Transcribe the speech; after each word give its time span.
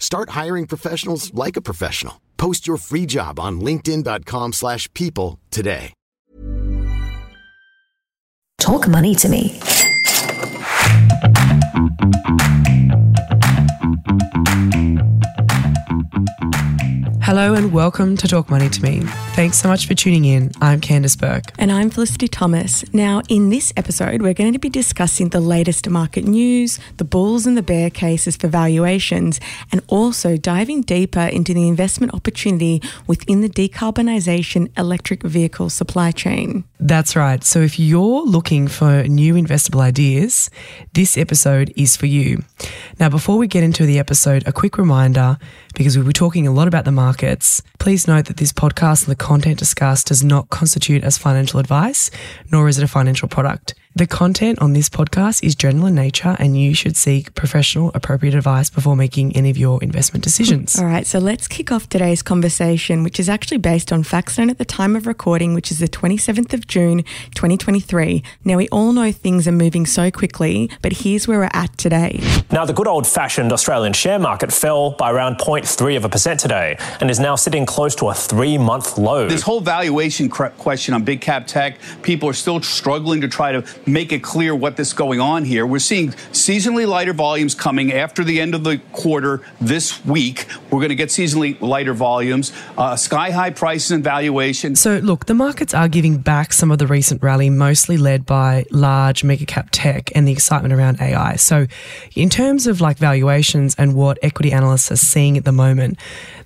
Start 0.00 0.30
hiring 0.30 0.66
professionals 0.66 1.32
like 1.32 1.56
a 1.56 1.62
professional. 1.62 2.20
Post 2.36 2.66
your 2.66 2.78
free 2.78 3.06
job 3.06 3.38
on 3.38 3.60
linkedin.com/people 3.60 4.50
slash 4.52 4.92
people 4.94 5.38
today. 5.50 5.92
Talk 8.58 8.88
money 8.88 9.14
to 9.14 9.28
me. 9.28 9.58
Hello 17.22 17.54
and 17.54 17.72
welcome 17.72 18.16
to 18.16 18.26
Talk 18.26 18.50
Money 18.50 18.68
to 18.68 18.82
Me. 18.82 19.02
Thanks 19.34 19.58
so 19.58 19.68
much 19.68 19.86
for 19.86 19.94
tuning 19.94 20.24
in. 20.24 20.50
I'm 20.60 20.80
Candice 20.80 21.16
Bourke. 21.16 21.52
And 21.60 21.70
I'm 21.70 21.88
Felicity 21.88 22.26
Thomas. 22.26 22.84
Now, 22.92 23.22
in 23.28 23.50
this 23.50 23.72
episode, 23.76 24.20
we're 24.20 24.34
going 24.34 24.52
to 24.52 24.58
be 24.58 24.68
discussing 24.68 25.28
the 25.28 25.38
latest 25.38 25.88
market 25.88 26.24
news, 26.24 26.80
the 26.96 27.04
bulls 27.04 27.46
and 27.46 27.56
the 27.56 27.62
bear 27.62 27.88
cases 27.88 28.36
for 28.36 28.48
valuations, 28.48 29.38
and 29.70 29.80
also 29.86 30.36
diving 30.36 30.82
deeper 30.82 31.20
into 31.20 31.54
the 31.54 31.68
investment 31.68 32.14
opportunity 32.14 32.82
within 33.06 33.42
the 33.42 33.48
decarbonisation 33.48 34.76
electric 34.76 35.22
vehicle 35.22 35.70
supply 35.70 36.10
chain. 36.10 36.64
That's 36.80 37.14
right. 37.14 37.44
So 37.44 37.60
if 37.60 37.78
you're 37.78 38.24
looking 38.24 38.66
for 38.66 39.04
new 39.04 39.34
investable 39.34 39.82
ideas, 39.82 40.50
this 40.94 41.16
episode 41.16 41.72
is 41.76 41.96
for 41.96 42.06
you. 42.06 42.42
Now, 42.98 43.08
before 43.08 43.38
we 43.38 43.46
get 43.46 43.62
into 43.62 43.79
the 43.86 43.98
episode, 43.98 44.46
a 44.46 44.52
quick 44.52 44.78
reminder 44.78 45.38
because 45.74 45.96
we'll 45.96 46.06
be 46.06 46.12
talking 46.12 46.46
a 46.46 46.52
lot 46.52 46.68
about 46.68 46.84
the 46.84 46.92
markets. 46.92 47.62
Please 47.78 48.06
note 48.06 48.26
that 48.26 48.36
this 48.36 48.52
podcast 48.52 49.04
and 49.04 49.10
the 49.10 49.16
content 49.16 49.58
discussed 49.58 50.08
does 50.08 50.22
not 50.22 50.50
constitute 50.50 51.04
as 51.04 51.18
financial 51.18 51.60
advice, 51.60 52.10
nor 52.50 52.68
is 52.68 52.78
it 52.78 52.84
a 52.84 52.88
financial 52.88 53.28
product. 53.28 53.74
The 53.96 54.06
content 54.06 54.60
on 54.60 54.72
this 54.72 54.88
podcast 54.88 55.42
is 55.42 55.56
general 55.56 55.86
in 55.86 55.96
nature, 55.96 56.36
and 56.38 56.56
you 56.56 56.74
should 56.74 56.96
seek 56.96 57.34
professional, 57.34 57.90
appropriate 57.92 58.36
advice 58.36 58.70
before 58.70 58.94
making 58.94 59.34
any 59.34 59.50
of 59.50 59.58
your 59.58 59.82
investment 59.82 60.22
decisions. 60.22 60.78
All 60.78 60.86
right, 60.86 61.04
so 61.04 61.18
let's 61.18 61.48
kick 61.48 61.72
off 61.72 61.88
today's 61.88 62.22
conversation, 62.22 63.02
which 63.02 63.18
is 63.18 63.28
actually 63.28 63.58
based 63.58 63.92
on 63.92 64.04
facts 64.04 64.38
known 64.38 64.48
at 64.48 64.58
the 64.58 64.64
time 64.64 64.94
of 64.94 65.08
recording, 65.08 65.54
which 65.54 65.72
is 65.72 65.80
the 65.80 65.88
27th 65.88 66.54
of 66.54 66.68
June, 66.68 67.02
2023. 67.34 68.22
Now, 68.44 68.58
we 68.58 68.68
all 68.68 68.92
know 68.92 69.10
things 69.10 69.48
are 69.48 69.52
moving 69.52 69.86
so 69.86 70.08
quickly, 70.12 70.70
but 70.82 70.92
here's 70.92 71.26
where 71.26 71.40
we're 71.40 71.50
at 71.52 71.76
today. 71.76 72.20
Now, 72.52 72.64
the 72.64 72.72
good 72.72 72.86
old 72.86 73.08
fashioned 73.08 73.52
Australian 73.52 73.92
share 73.92 74.20
market 74.20 74.52
fell 74.52 74.92
by 74.92 75.10
around 75.10 75.38
0.3 75.64 75.96
of 75.96 76.04
a 76.04 76.08
percent 76.08 76.40
today 76.40 76.76
and 77.00 77.10
is 77.10 77.20
now 77.20 77.36
sitting 77.36 77.66
close 77.66 77.94
to 77.96 78.08
a 78.08 78.14
three 78.14 78.58
month 78.58 78.98
low. 78.98 79.28
This 79.28 79.42
whole 79.42 79.60
valuation 79.60 80.28
question 80.28 80.94
on 80.94 81.04
big 81.04 81.20
cap 81.20 81.46
tech, 81.46 81.78
people 82.02 82.28
are 82.28 82.34
still 82.34 82.62
struggling 82.62 83.20
to 83.20 83.28
try 83.28 83.52
to 83.52 83.64
make 83.86 84.12
it 84.12 84.22
clear 84.22 84.54
what 84.54 84.76
this 84.76 84.92
going 84.92 85.20
on 85.20 85.44
here. 85.44 85.66
We're 85.66 85.78
seeing 85.78 86.10
seasonally 86.32 86.86
lighter 86.86 87.12
volumes 87.12 87.54
coming 87.54 87.92
after 87.92 88.24
the 88.24 88.40
end 88.40 88.54
of 88.54 88.64
the 88.64 88.78
quarter 88.92 89.42
this 89.60 90.04
week. 90.04 90.46
We're 90.70 90.78
going 90.78 90.90
to 90.90 90.94
get 90.94 91.08
seasonally 91.08 91.60
lighter 91.60 91.94
volumes, 91.94 92.52
uh, 92.76 92.96
sky 92.96 93.30
high 93.30 93.50
prices 93.50 93.90
and 93.90 94.04
valuations. 94.04 94.80
So, 94.80 94.98
look, 94.98 95.26
the 95.26 95.34
markets 95.34 95.74
are 95.74 95.88
giving 95.88 96.18
back 96.18 96.52
some 96.52 96.70
of 96.70 96.78
the 96.78 96.86
recent 96.86 97.22
rally, 97.22 97.50
mostly 97.50 97.96
led 97.96 98.26
by 98.26 98.66
large 98.70 99.24
mega 99.24 99.46
cap 99.46 99.68
tech 99.72 100.10
and 100.14 100.26
the 100.26 100.32
excitement 100.32 100.74
around 100.74 101.00
AI. 101.00 101.36
So, 101.36 101.66
in 102.14 102.28
terms 102.28 102.66
of 102.66 102.80
like 102.80 102.98
valuations 102.98 103.74
and 103.76 103.94
what 103.94 104.18
equity 104.22 104.52
analysts 104.52 104.90
are 104.92 104.96
seeing 104.96 105.36
at 105.36 105.44
the 105.44 105.49
moment, 105.52 105.98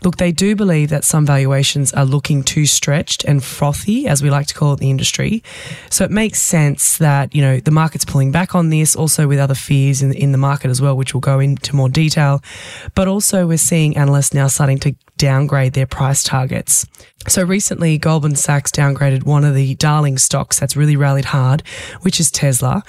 look, 0.02 0.16
they 0.16 0.32
do 0.32 0.56
believe 0.56 0.90
that 0.90 1.04
some 1.04 1.26
valuations 1.26 1.92
are 1.92 2.04
looking 2.04 2.42
too 2.42 2.66
stretched 2.66 3.24
and 3.24 3.42
frothy, 3.42 4.06
as 4.06 4.22
we 4.22 4.30
like 4.30 4.46
to 4.48 4.54
call 4.54 4.72
it 4.72 4.74
in 4.74 4.80
the 4.80 4.90
industry. 4.90 5.42
So, 5.90 6.04
it 6.04 6.10
makes 6.10 6.40
sense 6.40 6.98
that, 6.98 7.34
you 7.34 7.42
know, 7.42 7.60
the 7.60 7.70
market's 7.70 8.04
pulling 8.04 8.32
back 8.32 8.54
on 8.54 8.70
this, 8.70 8.96
also 8.96 9.26
with 9.26 9.38
other 9.38 9.54
fears 9.54 10.02
in, 10.02 10.12
in 10.12 10.32
the 10.32 10.38
market 10.38 10.70
as 10.70 10.80
well, 10.80 10.96
which 10.96 11.14
we'll 11.14 11.20
go 11.20 11.40
into 11.40 11.74
more 11.74 11.88
detail. 11.88 12.42
But 12.94 13.08
also, 13.08 13.46
we're 13.46 13.58
seeing 13.58 13.96
analysts 13.96 14.34
now 14.34 14.48
starting 14.48 14.78
to 14.80 14.94
downgrade 15.16 15.74
their 15.74 15.86
price 15.86 16.22
targets. 16.22 16.86
So 17.26 17.42
recently, 17.42 17.96
Goldman 17.96 18.36
Sachs 18.36 18.70
downgraded 18.70 19.24
one 19.24 19.44
of 19.44 19.54
the 19.54 19.74
darling 19.76 20.18
stocks 20.18 20.58
that's 20.58 20.76
really 20.76 20.96
rallied 20.96 21.24
hard, 21.26 21.62
which 22.02 22.20
is 22.20 22.30
Tesla, 22.30 22.82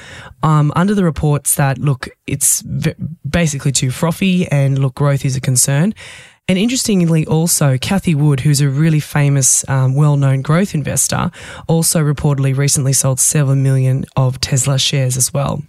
um, 0.43 0.73
under 0.75 0.93
the 0.93 1.05
reports 1.05 1.55
that 1.55 1.77
look, 1.77 2.09
it's 2.27 2.61
v- 2.61 2.95
basically 3.27 3.71
too 3.71 3.91
frothy 3.91 4.47
and 4.51 4.77
look, 4.77 4.95
growth 4.95 5.23
is 5.23 5.37
a 5.37 5.41
concern. 5.41 5.93
And 6.47 6.59
interestingly, 6.59 7.25
also, 7.25 7.75
Cathie 7.79 8.13
Wood, 8.13 8.41
who's 8.41 8.61
a 8.61 8.69
really 8.69 8.99
famous, 8.99 9.67
um, 9.67 9.95
well 9.95 10.15
known 10.15 10.43
growth 10.43 10.75
investor, 10.75 11.31
also 11.67 12.03
reportedly 12.03 12.55
recently 12.55 12.93
sold 12.93 13.19
7 13.19 13.63
million 13.63 14.05
of 14.15 14.39
Tesla 14.41 14.77
shares 14.77 15.17
as 15.17 15.33
well. 15.33 15.63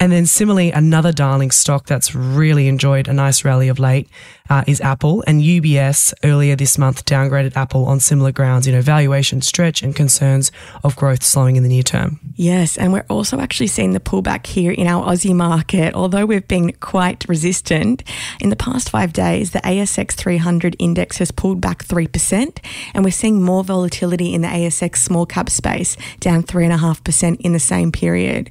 And 0.00 0.10
then 0.10 0.24
similarly, 0.24 0.72
another 0.72 1.12
darling 1.12 1.50
stock 1.50 1.86
that's 1.86 2.14
really 2.14 2.68
enjoyed 2.68 3.06
a 3.06 3.12
nice 3.12 3.44
rally 3.44 3.68
of 3.68 3.78
late 3.78 4.08
uh, 4.48 4.64
is 4.66 4.80
Apple. 4.80 5.22
And 5.26 5.42
UBS 5.42 6.14
earlier 6.24 6.56
this 6.56 6.78
month 6.78 7.04
downgraded 7.04 7.54
Apple 7.54 7.84
on 7.84 8.00
similar 8.00 8.32
grounds, 8.32 8.66
you 8.66 8.72
know, 8.72 8.80
valuation 8.80 9.42
stretch 9.42 9.82
and 9.82 9.94
concerns 9.94 10.50
of 10.82 10.96
growth 10.96 11.22
slowing 11.22 11.56
in 11.56 11.62
the 11.62 11.68
near 11.68 11.82
term. 11.82 12.18
Yes, 12.34 12.78
and 12.78 12.92
we're 12.92 13.04
also 13.10 13.38
actually 13.38 13.68
seeing 13.68 13.92
the 13.92 14.00
pullback 14.00 14.46
here 14.46 14.72
in 14.72 14.86
our 14.86 15.06
Aussie 15.06 15.34
market. 15.34 15.94
Although 15.94 16.26
we've 16.26 16.48
been 16.48 16.72
quite 16.72 17.28
resistant, 17.28 18.02
in 18.40 18.48
the 18.50 18.56
past 18.56 18.90
five 18.90 19.12
days, 19.12 19.52
the 19.52 19.60
ASX 19.60 20.12
300 20.12 20.76
index 20.78 21.18
has 21.18 21.30
pulled 21.30 21.60
back 21.60 21.84
3%, 21.84 22.58
and 22.94 23.04
we're 23.04 23.10
seeing 23.10 23.42
more 23.42 23.62
volatility 23.62 24.34
in 24.34 24.40
the 24.40 24.48
ASX 24.48 24.96
small 24.96 25.26
cap 25.26 25.50
space, 25.50 25.96
down 26.18 26.42
3.5% 26.42 27.40
in 27.40 27.52
the 27.52 27.60
same 27.60 27.92
period. 27.92 28.50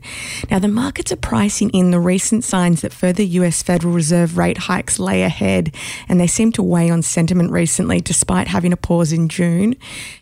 Now, 0.51 0.59
the 0.59 0.67
markets 0.67 1.11
are 1.11 1.17
pricing 1.39 1.69
in 1.69 1.91
the 1.91 1.99
recent 2.01 2.43
signs 2.43 2.81
that 2.81 2.91
further 2.91 3.23
US 3.23 3.63
Federal 3.63 3.93
Reserve 3.93 4.37
rate 4.37 4.57
hikes 4.57 4.99
lay 4.99 5.23
ahead, 5.23 5.73
and 6.09 6.19
they 6.19 6.27
seem 6.27 6.51
to 6.51 6.61
weigh 6.61 6.89
on 6.89 7.01
sentiment 7.01 7.49
recently 7.49 8.01
despite 8.01 8.49
having 8.49 8.73
a 8.73 8.75
pause 8.75 9.13
in 9.13 9.29
June. 9.29 9.77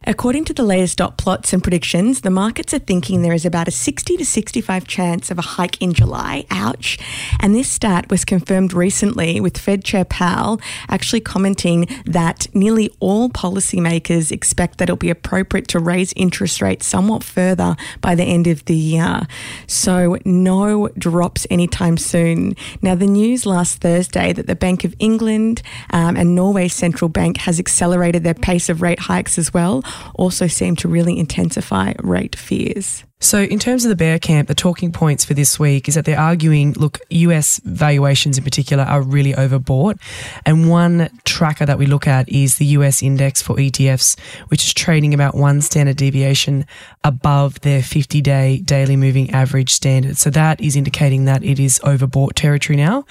According 0.05 0.45
to 0.45 0.53
the 0.53 0.61
latest 0.61 0.99
dot 0.99 1.17
plots 1.17 1.53
and 1.53 1.63
predictions, 1.63 2.21
the 2.21 2.29
markets 2.29 2.71
are 2.71 2.77
thinking 2.77 3.23
there 3.23 3.33
is 3.33 3.47
about 3.47 3.67
a 3.67 3.71
60 3.71 4.15
to 4.15 4.23
65 4.23 4.85
chance 4.85 5.31
of 5.31 5.39
a 5.39 5.41
hike 5.57 5.81
in 5.81 5.91
July. 5.91 6.45
Ouch. 6.51 6.99
And 7.39 7.55
this 7.55 7.67
stat 7.67 8.11
was 8.11 8.23
confirmed 8.23 8.71
recently 8.71 9.39
with 9.39 9.57
Fed 9.57 9.83
Chair 9.83 10.05
Powell 10.05 10.61
actually 10.87 11.21
commenting 11.21 11.87
that 12.05 12.45
nearly 12.53 12.91
all 12.99 13.27
policymakers 13.29 14.31
expect 14.31 14.77
that 14.77 14.83
it'll 14.83 14.97
be 14.97 15.09
appropriate 15.09 15.67
to 15.69 15.79
raise 15.79 16.13
interest 16.15 16.61
rates 16.61 16.85
somewhat 16.85 17.23
further 17.23 17.75
by 18.01 18.13
the 18.13 18.23
end 18.23 18.45
of 18.45 18.63
the 18.65 18.75
year. 18.75 19.23
So 19.65 20.19
no 20.23 20.89
drops 21.09 21.47
anytime 21.49 21.97
soon. 21.97 22.55
Now, 22.81 22.95
the 22.95 23.07
news 23.07 23.45
last 23.45 23.79
Thursday 23.79 24.33
that 24.33 24.47
the 24.47 24.55
Bank 24.55 24.83
of 24.83 24.93
England 24.99 25.61
um, 25.91 26.17
and 26.17 26.35
Norway's 26.35 26.73
central 26.73 27.09
bank 27.09 27.37
has 27.37 27.59
accelerated 27.59 28.23
their 28.23 28.33
pace 28.33 28.69
of 28.69 28.81
rate 28.81 28.99
hikes 28.99 29.37
as 29.37 29.53
well 29.53 29.83
also 30.15 30.47
seem 30.47 30.75
to 30.77 30.87
really 30.87 31.17
intensify 31.17 31.93
rate 32.03 32.35
fears. 32.35 33.03
So, 33.19 33.41
in 33.41 33.57
terms 33.57 33.83
of 33.83 33.89
the 33.89 33.95
bear 33.95 34.19
camp, 34.19 34.47
the 34.47 34.53
talking 34.53 34.91
points 34.91 35.25
for 35.25 35.33
this 35.33 35.59
week 35.59 35.87
is 35.87 35.95
that 35.95 36.05
they're 36.05 36.19
arguing 36.19 36.73
look, 36.73 36.99
US 37.09 37.59
valuations 37.63 38.37
in 38.37 38.43
particular 38.43 38.83
are 38.83 39.01
really 39.01 39.33
overbought. 39.33 39.99
And 40.45 40.69
one 40.69 41.09
tracker 41.25 41.65
that 41.65 41.79
we 41.79 41.87
look 41.87 42.05
at 42.05 42.29
is 42.29 42.57
the 42.57 42.65
US 42.77 43.01
index 43.01 43.41
for 43.41 43.55
ETFs, 43.55 44.19
which 44.49 44.67
is 44.67 44.73
trading 44.73 45.15
about 45.15 45.33
one 45.33 45.61
standard 45.61 45.97
deviation 45.97 46.67
above 47.03 47.59
their 47.61 47.81
50 47.81 48.21
day 48.21 48.59
daily 48.59 48.95
moving 48.95 49.31
average 49.31 49.71
standard. 49.71 50.17
So, 50.17 50.29
that 50.29 50.61
is 50.61 50.75
indicating 50.75 51.25
that 51.25 51.43
it 51.43 51.59
is 51.59 51.79
overbought 51.79 52.33
territory 52.33 52.77
now. 52.77 53.03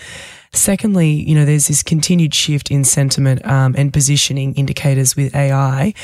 Secondly, 0.53 1.11
you 1.11 1.35
know, 1.35 1.44
there's 1.44 1.67
this 1.67 1.82
continued 1.82 2.32
shift 2.32 2.70
in 2.70 2.85
sentiment 2.85 3.44
um, 3.44 3.75
and 3.76 3.93
positioning 3.93 4.55
indicators 4.55 5.17
with 5.17 5.35
AI 5.35 5.94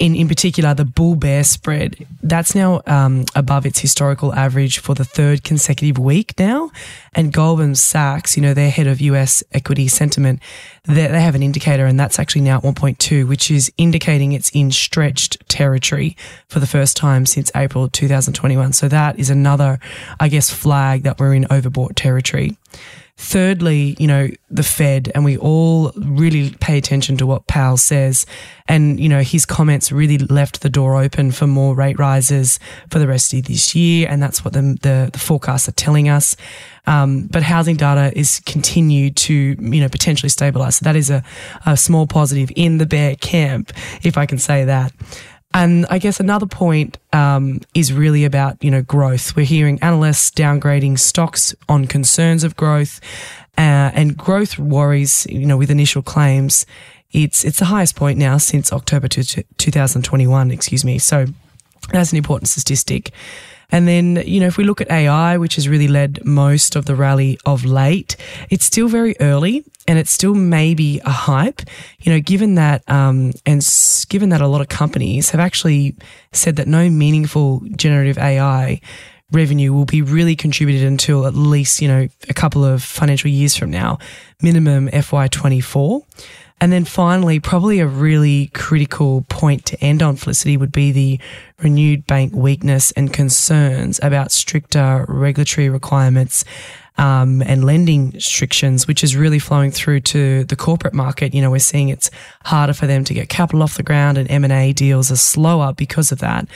in, 0.00 0.16
in 0.16 0.26
particular, 0.26 0.74
the 0.74 0.84
bull 0.84 1.14
bear 1.14 1.44
spread, 1.44 2.06
that's 2.22 2.54
now 2.54 2.82
um, 2.86 3.24
above 3.36 3.64
its 3.64 3.78
historical 3.78 4.34
average 4.34 4.80
for 4.80 4.94
the 4.94 5.04
third 5.04 5.44
consecutive 5.44 5.98
week 5.98 6.34
now. 6.36 6.72
And 7.14 7.32
Goldman 7.32 7.76
Sachs, 7.76 8.36
you 8.36 8.42
know, 8.42 8.54
their 8.54 8.70
head 8.70 8.88
of 8.88 9.00
US 9.00 9.44
equity 9.52 9.86
sentiment, 9.86 10.40
they, 10.86 11.06
they 11.06 11.20
have 11.20 11.34
an 11.34 11.42
indicator 11.42 11.86
and 11.86 11.98
that's 11.98 12.18
actually 12.18 12.42
now 12.42 12.58
at 12.58 12.64
1.2, 12.64 13.26
which 13.26 13.50
is 13.50 13.72
indicating 13.78 14.32
it's 14.32 14.50
in 14.50 14.70
stretched 14.70 15.48
territory 15.48 16.16
for 16.48 16.60
the 16.60 16.66
first 16.66 16.96
time 16.96 17.26
since 17.26 17.50
April 17.54 17.88
2021. 17.88 18.72
So 18.72 18.88
that 18.88 19.18
is 19.18 19.30
another, 19.30 19.78
I 20.20 20.28
guess, 20.28 20.50
flag 20.50 21.02
that 21.04 21.18
we're 21.18 21.34
in 21.34 21.44
overbought 21.44 21.92
territory. 21.96 22.56
Thirdly, 23.16 23.94
you 24.00 24.08
know, 24.08 24.28
the 24.50 24.64
Fed, 24.64 25.12
and 25.14 25.24
we 25.24 25.38
all 25.38 25.92
really 25.96 26.50
pay 26.60 26.76
attention 26.76 27.16
to 27.18 27.26
what 27.26 27.46
Powell 27.46 27.76
says. 27.76 28.26
And, 28.66 28.98
you 28.98 29.08
know, 29.08 29.20
his 29.22 29.46
comments 29.46 29.92
really 29.92 30.18
left 30.18 30.62
the 30.62 30.68
door 30.68 30.96
open 31.00 31.30
for 31.30 31.46
more 31.46 31.76
rate 31.76 31.96
rises 31.96 32.58
for 32.90 32.98
the 32.98 33.06
rest 33.06 33.32
of 33.32 33.44
this 33.44 33.72
year. 33.72 34.08
And 34.10 34.20
that's 34.20 34.44
what 34.44 34.52
the, 34.52 34.76
the, 34.82 35.10
the 35.12 35.18
forecasts 35.18 35.68
are 35.68 35.72
telling 35.72 36.08
us. 36.08 36.36
Um, 36.86 37.28
but 37.28 37.42
housing 37.42 37.76
data 37.76 38.12
is 38.16 38.40
continued 38.44 39.16
to, 39.16 39.34
you 39.34 39.80
know, 39.80 39.88
potentially 39.88 40.28
stabilize. 40.28 40.76
So 40.76 40.84
that 40.84 40.96
is 40.96 41.10
a, 41.10 41.22
a 41.64 41.76
small 41.76 42.06
positive 42.06 42.52
in 42.56 42.78
the 42.78 42.86
bear 42.86 43.16
camp, 43.16 43.72
if 44.02 44.18
I 44.18 44.26
can 44.26 44.38
say 44.38 44.64
that. 44.64 44.92
And 45.54 45.86
I 45.88 45.98
guess 45.98 46.18
another 46.18 46.46
point 46.46 46.98
um, 47.12 47.60
is 47.74 47.92
really 47.92 48.24
about 48.24 48.62
you 48.62 48.72
know 48.72 48.82
growth. 48.82 49.36
We're 49.36 49.46
hearing 49.46 49.78
analysts 49.82 50.32
downgrading 50.32 50.98
stocks 50.98 51.54
on 51.68 51.86
concerns 51.86 52.42
of 52.42 52.56
growth, 52.56 53.00
uh, 53.56 53.94
and 53.94 54.16
growth 54.16 54.58
worries. 54.58 55.26
You 55.30 55.46
know, 55.46 55.56
with 55.56 55.70
initial 55.70 56.02
claims, 56.02 56.66
it's 57.12 57.44
it's 57.44 57.60
the 57.60 57.66
highest 57.66 57.94
point 57.94 58.18
now 58.18 58.36
since 58.36 58.72
October 58.72 59.06
2021. 59.06 60.50
Excuse 60.50 60.84
me. 60.84 60.98
So 60.98 61.26
that's 61.92 62.10
an 62.10 62.18
important 62.18 62.48
statistic. 62.48 63.12
And 63.70 63.88
then, 63.88 64.22
you 64.26 64.40
know, 64.40 64.46
if 64.46 64.56
we 64.56 64.64
look 64.64 64.80
at 64.80 64.90
AI, 64.90 65.36
which 65.38 65.56
has 65.56 65.68
really 65.68 65.88
led 65.88 66.24
most 66.24 66.76
of 66.76 66.86
the 66.86 66.94
rally 66.94 67.38
of 67.46 67.64
late, 67.64 68.16
it's 68.50 68.64
still 68.64 68.88
very 68.88 69.16
early 69.20 69.64
and 69.86 69.98
it's 69.98 70.10
still 70.10 70.34
maybe 70.34 71.00
a 71.04 71.10
hype. 71.10 71.62
You 72.00 72.12
know, 72.12 72.20
given 72.20 72.54
that, 72.54 72.88
um, 72.88 73.32
and 73.44 73.66
given 74.08 74.28
that 74.30 74.40
a 74.40 74.48
lot 74.48 74.60
of 74.60 74.68
companies 74.68 75.30
have 75.30 75.40
actually 75.40 75.96
said 76.32 76.56
that 76.56 76.68
no 76.68 76.88
meaningful 76.90 77.62
generative 77.76 78.18
AI 78.18 78.80
revenue 79.32 79.72
will 79.72 79.84
be 79.84 80.02
really 80.02 80.36
contributed 80.36 80.86
until 80.86 81.26
at 81.26 81.34
least, 81.34 81.82
you 81.82 81.88
know, 81.88 82.08
a 82.28 82.34
couple 82.34 82.64
of 82.64 82.82
financial 82.82 83.30
years 83.30 83.56
from 83.56 83.70
now, 83.70 83.98
minimum 84.40 84.88
FY24. 84.88 86.02
And 86.60 86.72
then 86.72 86.84
finally, 86.84 87.40
probably 87.40 87.80
a 87.80 87.86
really 87.86 88.46
critical 88.54 89.22
point 89.28 89.66
to 89.66 89.80
end 89.84 90.02
on, 90.02 90.16
Felicity, 90.16 90.56
would 90.56 90.72
be 90.72 90.92
the 90.92 91.20
renewed 91.60 92.06
bank 92.06 92.32
weakness 92.32 92.90
and 92.92 93.12
concerns 93.12 94.00
about 94.02 94.32
stricter 94.32 95.04
regulatory 95.08 95.68
requirements 95.68 96.44
um, 96.96 97.42
and 97.42 97.64
lending 97.64 98.10
restrictions, 98.10 98.86
which 98.86 99.02
is 99.02 99.16
really 99.16 99.40
flowing 99.40 99.72
through 99.72 100.00
to 100.00 100.44
the 100.44 100.54
corporate 100.54 100.94
market. 100.94 101.34
You 101.34 101.42
know, 101.42 101.50
we're 101.50 101.58
seeing 101.58 101.88
it's 101.88 102.10
harder 102.44 102.72
for 102.72 102.86
them 102.86 103.04
to 103.04 103.14
get 103.14 103.28
capital 103.28 103.62
off 103.62 103.76
the 103.76 103.82
ground, 103.82 104.16
and 104.16 104.30
M 104.30 104.44
and 104.44 104.52
A 104.52 104.72
deals 104.72 105.10
are 105.10 105.16
slower 105.16 105.72
because 105.72 106.12
of 106.12 106.20
that. 106.20 106.46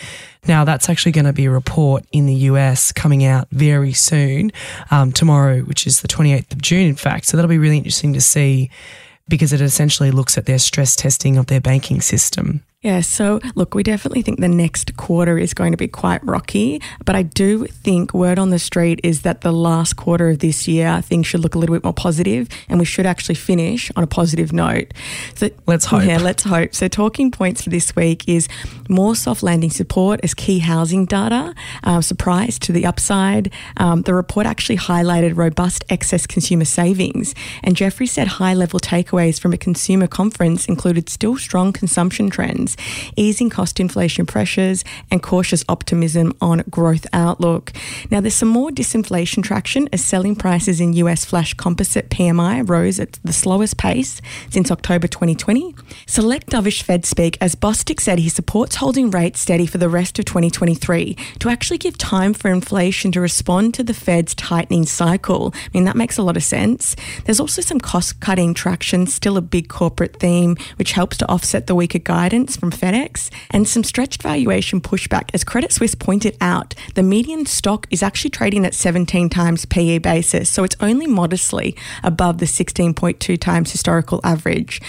Now, 0.47 0.65
that's 0.65 0.89
actually 0.89 1.12
going 1.12 1.25
to 1.25 1.33
be 1.33 1.47
a 1.47 1.50
report 1.50 2.05
in 2.12 2.27
the 2.27 2.35
US 2.35 2.93
coming 2.93 3.25
out 3.25 3.49
very 3.50 3.93
soon, 3.93 4.53
um, 4.91 5.12
tomorrow, 5.12 5.61
which 5.61 5.87
is 5.87 6.00
the 6.00 6.09
28th 6.09 6.53
of 6.53 6.62
June, 6.62 6.87
in 6.87 6.95
fact. 6.95 7.27
So 7.27 7.37
that'll 7.37 7.49
be 7.49 7.59
really 7.59 7.77
interesting 7.77 8.12
to 8.12 8.21
see 8.21 8.71
because 9.29 9.53
it 9.53 9.61
essentially 9.61 10.11
looks 10.11 10.39
at 10.39 10.47
their 10.47 10.59
stress 10.59 10.97
testing 10.97 11.37
of 11.37 11.47
their 11.47 11.61
banking 11.61 12.01
system. 12.01 12.63
Yeah, 12.81 13.01
so 13.01 13.41
look, 13.57 13.75
we 13.75 13.83
definitely 13.83 14.23
think 14.23 14.39
the 14.39 14.47
next 14.47 14.97
quarter 14.97 15.37
is 15.37 15.53
going 15.53 15.73
to 15.73 15.77
be 15.77 15.89
quite 15.89 16.25
rocky, 16.25 16.81
but 17.05 17.17
I 17.17 17.23
do 17.23 17.67
think 17.67 18.15
word 18.15 18.39
on 18.39 18.51
the 18.51 18.61
street 18.61 19.01
is 19.03 19.23
that 19.23 19.41
the 19.41 19.51
last 19.51 19.97
quarter 19.97 20.29
of 20.29 20.39
this 20.39 20.69
year 20.69 21.03
things 21.03 21.27
should 21.27 21.41
look 21.41 21.57
a 21.57 21.59
little 21.59 21.75
bit 21.75 21.83
more 21.83 21.93
positive 21.93 22.49
and 22.69 22.79
we 22.79 22.85
should 22.85 23.05
actually 23.05 23.35
finish 23.35 23.91
on 23.97 24.05
a 24.05 24.07
positive 24.07 24.53
note. 24.53 24.95
So 25.35 25.51
let's 25.67 25.87
hope. 25.87 26.05
Yeah, 26.05 26.19
let's 26.19 26.45
hope. 26.45 26.73
So 26.73 26.87
talking 26.87 27.33
points 27.33 27.63
for 27.63 27.71
this 27.71 27.97
week 27.97 28.29
is 28.29 28.47
more 28.89 29.17
soft 29.17 29.43
landing 29.43 29.71
support 29.71 30.21
as 30.23 30.33
key 30.33 30.61
housing 30.61 31.05
data, 31.05 31.57
uh, 31.83 32.01
surprise 32.01 32.61
to 32.61 32.73
the 32.73 32.87
upside. 32.87 33.53
Um, 33.79 34.03
the 34.03 34.15
report 34.15 34.47
actually 34.47 34.79
highlighted 34.79 35.37
robust 35.37 35.83
excess 35.89 36.29
consumer 36.29 36.65
savings, 36.65 37.35
and 37.65 37.75
Jefferies 37.75 38.13
said 38.13 38.29
high 38.29 38.55
level 38.55 38.79
takeaways 38.79 39.41
from 39.41 39.53
a 39.53 39.59
consumer 39.59 40.07
conference 40.07 40.67
included 40.67 41.09
still 41.09 41.37
strong 41.37 41.73
consumption 41.73 42.31
trends 42.31 42.68
easing 43.17 43.50
cost 43.50 43.81
inflation 43.81 44.26
pressures, 44.26 44.85
and 45.11 45.23
cautious 45.23 45.65
optimism 45.69 46.32
on 46.41 46.65
growth 46.70 47.06
outlook. 47.12 47.73
Now, 48.11 48.20
there's 48.20 48.35
some 48.35 48.49
more 48.49 48.70
disinflation 48.70 49.43
traction 49.43 49.88
as 49.93 50.05
selling 50.05 50.37
prices 50.37 50.81
in 50.81 50.93
US 50.94 51.25
flash 51.25 51.55
composite 51.55 52.11
PMI 52.11 52.69
rose 52.69 53.00
at 53.00 53.19
the 53.25 53.32
slowest 53.32 53.76
pace 53.76 54.20
since 54.50 54.70
October 54.70 55.06
2020. 55.06 55.75
Select 56.06 56.50
dovish 56.50 56.82
Fed 56.82 57.05
speak 57.05 57.38
as 57.41 57.55
Bostic 57.55 58.00
said 58.00 58.19
he 58.19 58.29
supports 58.29 58.76
holding 58.76 59.11
rates 59.11 59.41
steady 59.41 59.67
for 59.67 59.79
the 59.79 59.88
rest 59.88 60.19
of 60.19 60.25
2023 60.25 61.17
to 61.38 61.49
actually 61.49 61.79
give 61.79 61.97
time 61.99 62.35
for 62.35 62.50
inflation 62.50 63.12
to 63.12 63.21
respond 63.21 63.75
to 63.75 63.82
the 63.82 63.94
Fed's 63.94 64.35
tightening 64.35 64.87
cycle. 64.87 65.53
I 65.55 65.69
mean, 65.75 65.85
that 65.85 65.97
makes 65.97 66.19
a 66.19 66.23
lot 66.23 66.37
of 66.37 66.43
sense. 66.43 66.97
There's 67.25 67.41
also 67.41 67.62
some 67.62 67.81
cost 67.81 68.21
cutting 68.21 68.55
traction, 68.55 69.06
still 69.06 69.37
a 69.37 69.43
big 69.43 69.69
corporate 69.69 70.17
theme, 70.17 70.56
which 70.76 70.93
helps 70.93 71.17
to 71.19 71.29
offset 71.29 71.67
the 71.67 71.75
weaker 71.75 71.99
guidance 71.99 72.58
from 72.59 72.71
FedEx 72.71 73.31
and 73.51 73.67
some 73.67 73.85
stretched 73.85 74.23
valuation 74.23 74.81
pushback. 74.81 75.31
As 75.33 75.45
Credit 75.45 75.73
Suisse 75.73 75.95
pointed 75.95 76.37
out, 76.41 76.75
the 76.95 77.03
median 77.03 77.47
stock 77.47 77.87
is 77.91 78.03
actually 78.03 78.31
trading 78.31 78.67
at 78.67 78.75
17 78.75 79.29
times 79.31 79.65
PE 79.65 79.99
basis, 79.99 80.49
so 80.49 80.65
it's 80.65 80.77
only 80.81 81.07
modestly 81.07 81.77
above 82.03 82.39
the 82.39 82.47
16.2 82.47 83.41
times 83.41 83.73
historical 83.73 84.21
average. 84.25 84.81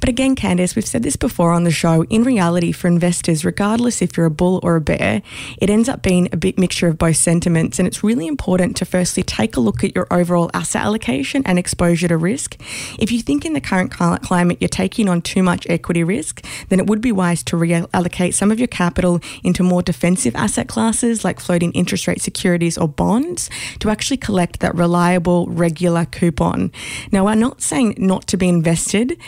But 0.00 0.08
again, 0.08 0.34
Candice, 0.34 0.74
we've 0.74 0.86
said 0.86 1.02
this 1.02 1.16
before 1.16 1.52
on 1.52 1.64
the 1.64 1.70
show. 1.70 2.04
In 2.04 2.24
reality, 2.24 2.72
for 2.72 2.88
investors, 2.88 3.44
regardless 3.44 4.02
if 4.02 4.16
you're 4.16 4.26
a 4.26 4.30
bull 4.30 4.60
or 4.62 4.76
a 4.76 4.80
bear, 4.80 5.22
it 5.58 5.70
ends 5.70 5.88
up 5.88 6.02
being 6.02 6.28
a 6.32 6.36
bit 6.36 6.58
mixture 6.58 6.88
of 6.88 6.98
both 6.98 7.16
sentiments. 7.16 7.78
And 7.78 7.86
it's 7.86 8.02
really 8.02 8.26
important 8.26 8.76
to 8.78 8.84
firstly 8.84 9.22
take 9.22 9.56
a 9.56 9.60
look 9.60 9.84
at 9.84 9.94
your 9.94 10.06
overall 10.10 10.50
asset 10.54 10.82
allocation 10.82 11.42
and 11.44 11.58
exposure 11.58 12.08
to 12.08 12.16
risk. 12.16 12.56
If 12.98 13.12
you 13.12 13.20
think 13.20 13.44
in 13.44 13.52
the 13.52 13.60
current 13.60 13.90
climate 13.90 14.58
you're 14.60 14.68
taking 14.68 15.08
on 15.08 15.22
too 15.22 15.42
much 15.42 15.66
equity 15.68 16.04
risk, 16.04 16.44
then 16.68 16.78
it 16.80 16.86
would 16.86 17.00
be 17.00 17.09
wise 17.12 17.42
to 17.44 17.56
reallocate 17.56 18.34
some 18.34 18.50
of 18.50 18.58
your 18.58 18.68
capital 18.68 19.20
into 19.42 19.62
more 19.62 19.82
defensive 19.82 20.34
asset 20.36 20.68
classes 20.68 21.24
like 21.24 21.40
floating 21.40 21.72
interest 21.72 22.06
rate 22.06 22.20
securities 22.20 22.78
or 22.78 22.88
bonds 22.88 23.50
to 23.78 23.90
actually 23.90 24.16
collect 24.16 24.60
that 24.60 24.74
reliable, 24.74 25.46
regular 25.46 26.04
coupon. 26.04 26.72
Now, 27.12 27.24
we're 27.24 27.34
not 27.34 27.62
saying 27.62 27.94
not 27.98 28.26
to 28.28 28.36
be 28.36 28.48
invested, 28.48 29.18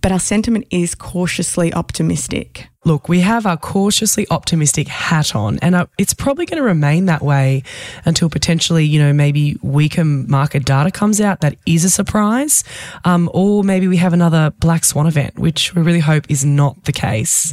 but 0.00 0.12
our 0.12 0.20
sentiment 0.20 0.66
is 0.70 0.94
cautiously 0.94 1.72
optimistic. 1.74 2.68
Look, 2.84 3.08
we 3.08 3.20
have 3.20 3.44
our 3.44 3.56
cautiously 3.56 4.24
optimistic 4.30 4.86
hat 4.86 5.34
on, 5.34 5.58
and 5.58 5.74
uh, 5.74 5.86
it's 5.98 6.14
probably 6.14 6.46
going 6.46 6.62
to 6.62 6.66
remain 6.66 7.06
that 7.06 7.22
way 7.22 7.64
until 8.04 8.30
potentially, 8.30 8.84
you 8.84 9.00
know, 9.00 9.12
maybe 9.12 9.58
weaker 9.62 10.04
market 10.04 10.64
data 10.64 10.92
comes 10.92 11.20
out 11.20 11.40
that 11.40 11.56
is 11.66 11.84
a 11.84 11.90
surprise, 11.90 12.62
um, 13.04 13.28
or 13.34 13.64
maybe 13.64 13.88
we 13.88 13.96
have 13.96 14.12
another 14.12 14.52
black 14.60 14.84
swan 14.84 15.08
event, 15.08 15.36
which 15.40 15.74
we 15.74 15.82
really 15.82 15.98
hope 15.98 16.30
is 16.30 16.44
not 16.44 16.84
the 16.84 16.92
case. 16.92 17.52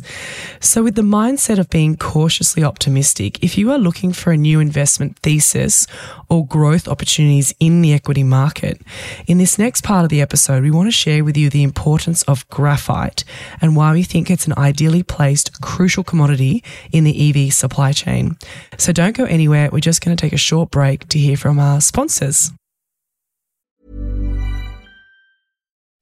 So, 0.59 0.83
with 0.83 0.93
the 0.93 1.01
mindset 1.01 1.57
of 1.57 1.71
being 1.71 1.97
cautiously 1.97 2.63
optimistic, 2.63 3.43
if 3.43 3.57
you 3.57 3.71
are 3.71 3.79
looking 3.79 4.13
for 4.13 4.31
a 4.31 4.37
new 4.37 4.59
investment 4.59 5.17
thesis 5.19 5.87
or 6.29 6.45
growth 6.45 6.87
opportunities 6.87 7.51
in 7.59 7.81
the 7.81 7.93
equity 7.93 8.23
market, 8.23 8.79
in 9.25 9.39
this 9.39 9.57
next 9.57 9.83
part 9.83 10.03
of 10.03 10.09
the 10.09 10.21
episode, 10.21 10.61
we 10.61 10.69
want 10.69 10.87
to 10.87 10.91
share 10.91 11.23
with 11.23 11.35
you 11.35 11.49
the 11.49 11.63
importance 11.63 12.21
of 12.23 12.47
graphite 12.49 13.23
and 13.59 13.75
why 13.75 13.91
we 13.91 14.03
think 14.03 14.29
it's 14.29 14.45
an 14.45 14.53
ideally 14.55 15.01
placed 15.01 15.24
crucial 15.61 16.03
commodity 16.03 16.63
in 16.91 17.03
the 17.03 17.15
EV 17.29 17.53
supply 17.53 17.91
chain. 17.91 18.37
So 18.77 18.91
don't 18.91 19.17
go 19.17 19.25
anywhere. 19.25 19.69
We're 19.71 19.79
just 19.79 20.01
going 20.01 20.15
to 20.15 20.21
take 20.21 20.33
a 20.33 20.37
short 20.37 20.71
break 20.71 21.07
to 21.09 21.19
hear 21.19 21.37
from 21.37 21.59
our 21.59 21.81
sponsors. 21.81 22.51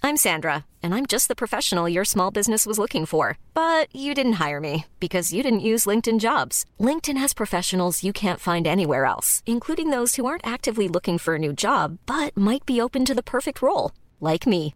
I'm 0.06 0.18
Sandra, 0.18 0.66
and 0.84 0.94
I'm 0.94 1.06
just 1.06 1.30
the 1.30 1.36
professional 1.36 1.88
your 1.88 2.04
small 2.04 2.30
business 2.30 2.66
was 2.66 2.78
looking 2.78 3.06
for. 3.06 3.38
But 3.54 3.88
you 3.96 4.14
didn't 4.14 4.34
hire 4.34 4.60
me 4.60 4.86
because 5.00 5.32
you 5.32 5.42
didn't 5.42 5.70
use 5.72 5.86
LinkedIn 5.86 6.20
jobs. 6.20 6.66
LinkedIn 6.78 7.16
has 7.16 7.34
professionals 7.34 8.04
you 8.04 8.12
can't 8.12 8.40
find 8.40 8.68
anywhere 8.68 9.06
else, 9.06 9.42
including 9.46 9.92
those 9.92 10.16
who 10.16 10.26
aren't 10.26 10.46
actively 10.46 10.90
looking 10.90 11.18
for 11.18 11.36
a 11.36 11.40
new 11.40 11.54
job 11.54 12.00
but 12.06 12.36
might 12.36 12.66
be 12.66 12.82
open 12.82 13.06
to 13.06 13.16
the 13.16 13.24
perfect 13.24 13.62
role, 13.62 13.92
like 14.20 14.46
me. 14.46 14.76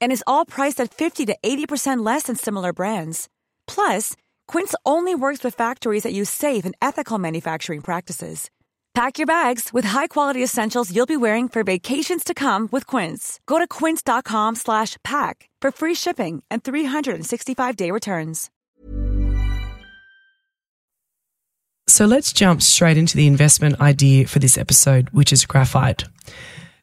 and 0.00 0.10
is 0.10 0.24
all 0.26 0.44
priced 0.44 0.80
at 0.80 0.92
50 0.92 1.26
to 1.26 1.36
80% 1.42 2.04
less 2.04 2.24
than 2.24 2.36
similar 2.36 2.72
brands. 2.72 3.28
Plus, 3.66 4.16
Quince 4.48 4.74
only 4.84 5.14
works 5.14 5.44
with 5.44 5.54
factories 5.54 6.02
that 6.02 6.12
use 6.14 6.30
safe 6.30 6.64
and 6.64 6.74
ethical 6.80 7.18
manufacturing 7.18 7.82
practices. 7.82 8.50
Pack 8.96 9.18
your 9.18 9.26
bags 9.26 9.74
with 9.74 9.84
high-quality 9.84 10.42
essentials 10.42 10.90
you'll 10.90 11.04
be 11.04 11.18
wearing 11.18 11.50
for 11.50 11.62
vacations 11.62 12.24
to 12.24 12.32
come 12.32 12.66
with 12.72 12.86
Quince. 12.86 13.40
Go 13.44 13.58
to 13.58 13.68
quince.com 13.68 14.54
slash 14.56 14.96
pack 15.04 15.50
for 15.60 15.70
free 15.70 15.92
shipping 15.92 16.42
and 16.50 16.64
365-day 16.64 17.90
returns. 17.90 18.48
So 21.88 22.06
let's 22.06 22.32
jump 22.32 22.62
straight 22.62 22.96
into 22.96 23.18
the 23.18 23.26
investment 23.26 23.78
idea 23.82 24.26
for 24.26 24.38
this 24.38 24.56
episode, 24.56 25.10
which 25.10 25.30
is 25.30 25.44
graphite. 25.44 26.04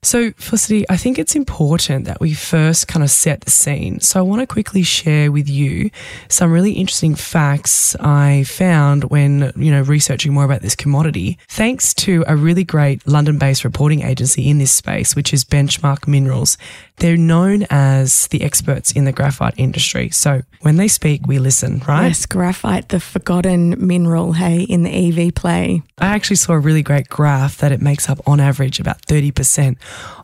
So, 0.04 0.32
Felicity, 0.34 0.86
I 0.90 0.98
think 0.98 1.18
it's 1.18 1.34
important 1.34 2.06
that 2.06 2.20
we 2.20 2.34
first 2.34 2.90
kind 2.90 3.04
of 3.04 3.10
set 3.10 3.42
the 3.42 3.52
scene. 3.52 4.02
So, 4.02 4.20
I 4.20 4.22
want 4.22 4.42
to 4.42 4.48
quickly 4.48 4.84
share 4.84 5.32
with 5.32 5.50
you 5.50 5.90
some 6.28 6.52
really 6.52 6.74
interesting 6.74 7.16
facts 7.16 7.96
I 8.02 8.44
found 8.44 9.06
when, 9.06 9.54
you 9.56 9.72
know, 9.72 9.82
researching 9.82 10.34
more 10.34 10.44
about 10.44 10.62
this 10.62 10.76
commodity, 10.76 11.40
thanks 11.48 11.94
to 11.96 12.26
a 12.28 12.36
really 12.36 12.66
great 12.66 13.08
London 13.08 13.38
based 13.38 13.64
reporting 13.64 14.02
agency 14.02 14.50
in 14.50 14.58
this 14.58 14.74
space, 14.74 15.16
which 15.16 15.34
is 15.34 15.46
Benchmark 15.46 16.06
Minerals. 16.06 16.58
They're 16.98 17.18
known 17.18 17.66
as 17.70 18.28
the 18.28 18.44
experts 18.44 18.92
in 18.92 19.06
the 19.06 19.14
graphite 19.14 19.56
industry. 19.58 20.10
So, 20.10 20.42
when 20.62 20.76
they 20.76 20.90
speak, 20.90 21.28
we 21.28 21.40
listen, 21.40 21.82
right? 21.88 22.08
Yes, 22.08 22.26
graphite, 22.26 22.90
the 22.90 23.00
forgotten 23.00 23.76
mineral, 23.86 24.34
hey, 24.34 24.64
in 24.64 24.84
the 24.84 24.92
EV 24.92 25.34
play. 25.34 25.82
I 25.98 26.08
actually 26.08 26.36
saw 26.36 26.54
a 26.54 26.60
really 26.60 26.84
great 26.84 27.08
graph 27.08 27.58
that 27.58 27.72
it 27.72 27.82
makes 27.82 28.10
up 28.10 28.20
on 28.28 28.40
average 28.40 28.80
about 28.80 29.02
30% 29.04 29.78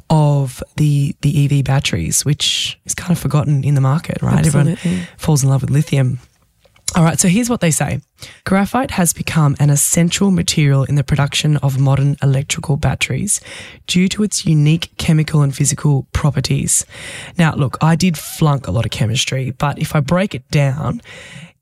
of 0.09 0.63
the 0.75 1.15
the 1.21 1.45
EV 1.45 1.63
batteries, 1.63 2.25
which 2.25 2.79
is 2.85 2.95
kind 2.95 3.11
of 3.11 3.19
forgotten 3.19 3.63
in 3.63 3.75
the 3.75 3.81
market, 3.81 4.21
right? 4.21 4.45
Absolutely. 4.45 4.73
Everyone 4.73 5.07
falls 5.17 5.43
in 5.43 5.49
love 5.49 5.61
with 5.61 5.69
lithium. 5.69 6.19
All 6.95 7.03
right, 7.03 7.19
so 7.19 7.27
here's 7.27 7.51
what 7.51 7.61
they 7.61 7.69
say. 7.69 8.01
Graphite 8.45 8.91
has 8.91 9.13
become 9.13 9.55
an 9.59 9.69
essential 9.69 10.31
material 10.31 10.85
in 10.85 10.95
the 10.95 11.03
production 11.03 11.57
of 11.57 11.79
modern 11.79 12.17
electrical 12.23 12.77
batteries 12.77 13.39
due 13.85 14.07
to 14.07 14.23
its 14.23 14.43
unique 14.43 14.89
chemical 14.97 15.43
and 15.43 15.55
physical 15.55 16.07
properties. 16.13 16.87
Now, 17.37 17.53
look, 17.53 17.77
I 17.79 17.95
did 17.95 18.17
flunk 18.17 18.65
a 18.65 18.71
lot 18.71 18.85
of 18.85 18.91
chemistry, 18.91 19.51
but 19.51 19.77
if 19.77 19.95
I 19.95 19.99
break 19.99 20.33
it 20.33 20.49
down, 20.49 21.01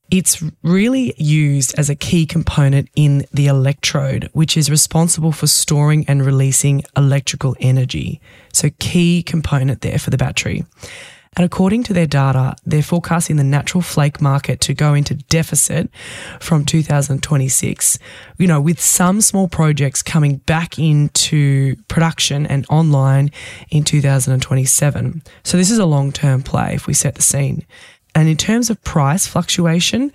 it's 0.10 0.44
really 0.64 1.14
used 1.18 1.78
as 1.78 1.90
a 1.90 1.96
key 1.96 2.26
component 2.26 2.90
in 2.96 3.26
the 3.34 3.48
electrode, 3.48 4.30
which 4.34 4.56
is 4.56 4.70
responsible 4.70 5.32
for 5.32 5.48
storing 5.48 6.06
and 6.08 6.26
releasing 6.26 6.84
electrical 6.96 7.56
energy. 7.60 8.22
So, 8.54 8.70
key 8.80 9.24
component 9.24 9.82
there 9.82 10.00
for 10.00 10.10
the 10.10 10.18
battery. 10.18 10.66
And 11.36 11.46
according 11.46 11.84
to 11.84 11.94
their 11.94 12.08
data, 12.08 12.56
they're 12.66 12.82
forecasting 12.82 13.36
the 13.36 13.44
natural 13.44 13.84
flake 13.84 14.20
market 14.20 14.60
to 14.62 14.74
go 14.74 14.96
into 14.96 15.14
deficit 15.14 15.88
from 16.40 16.66
2026. 16.66 18.00
You 18.40 18.48
know, 18.48 18.60
with 18.60 18.82
some 18.82 19.22
small 19.22 19.48
projects 19.48 20.02
coming 20.02 20.38
back 20.38 20.80
into 20.80 21.76
production 21.90 22.48
and 22.48 22.66
online 22.70 23.30
in 23.70 23.84
2027. 23.84 25.22
So, 25.44 25.58
this 25.58 25.70
is 25.70 25.78
a 25.78 25.86
long 25.86 26.12
term 26.12 26.42
play 26.42 26.74
if 26.74 26.88
we 26.88 26.94
set 26.94 27.16
the 27.16 27.22
scene. 27.22 27.66
And 28.18 28.28
in 28.28 28.36
terms 28.36 28.72
of 28.72 28.84
price 28.84 29.28
fluctuation, 29.28 30.12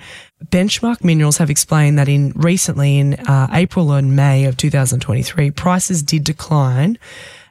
Benchmark 0.46 1.04
Minerals 1.04 1.36
have 1.38 1.50
explained 1.50 2.00
that 2.00 2.08
in 2.08 2.32
recently 2.34 2.98
in 2.98 3.14
uh, 3.14 3.46
April 3.52 3.92
and 3.92 4.16
May 4.16 4.44
of 4.46 4.56
2023, 4.56 5.52
prices 5.52 6.02
did 6.02 6.24
decline 6.24 6.98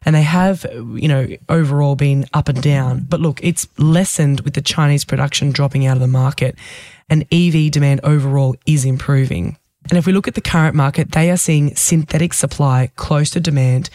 and 0.03 0.13
they 0.13 0.24
have, 0.24 0.65
you 0.74 1.08
know, 1.08 1.25
overall 1.48 1.96
been 1.96 2.25
up 2.34 2.50
and 2.50 2.62
down. 2.62 3.05
But 3.08 3.22
look, 3.22 3.39
it's 3.41 3.65
lessened 3.77 4.41
with 4.41 4.53
the 4.53 4.62
Chinese 4.62 5.05
production 5.05 5.51
dropping 5.51 5.86
out 5.86 5.96
of 5.96 6.01
the 6.01 6.08
market 6.08 6.58
and 7.10 7.25
EV 7.31 7.72
demand 7.72 8.01
overall 8.03 8.58
is 8.65 8.84
improving. 8.84 9.58
And 9.89 9.98
if 9.98 10.05
we 10.05 10.12
look 10.12 10.27
at 10.27 10.36
the 10.36 10.41
current 10.41 10.75
market, 10.75 11.13
they 11.13 11.31
are 11.31 11.38
seeing 11.38 11.77
synthetic 11.77 12.34
supply 12.34 12.91
close 12.98 13.29
to 13.29 13.39
demand 13.39 13.89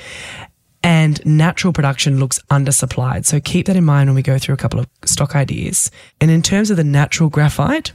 and 0.82 1.24
natural 1.26 1.72
production 1.72 2.18
looks 2.18 2.38
undersupplied. 2.50 3.26
So 3.26 3.40
keep 3.40 3.66
that 3.66 3.76
in 3.76 3.84
mind 3.84 4.08
when 4.08 4.14
we 4.14 4.22
go 4.22 4.38
through 4.38 4.54
a 4.54 4.58
couple 4.58 4.80
of 4.80 4.86
stock 5.04 5.34
ideas. 5.34 5.90
And 6.20 6.30
in 6.30 6.42
terms 6.42 6.70
of 6.70 6.76
the 6.76 6.84
natural 6.84 7.28
graphite, 7.28 7.92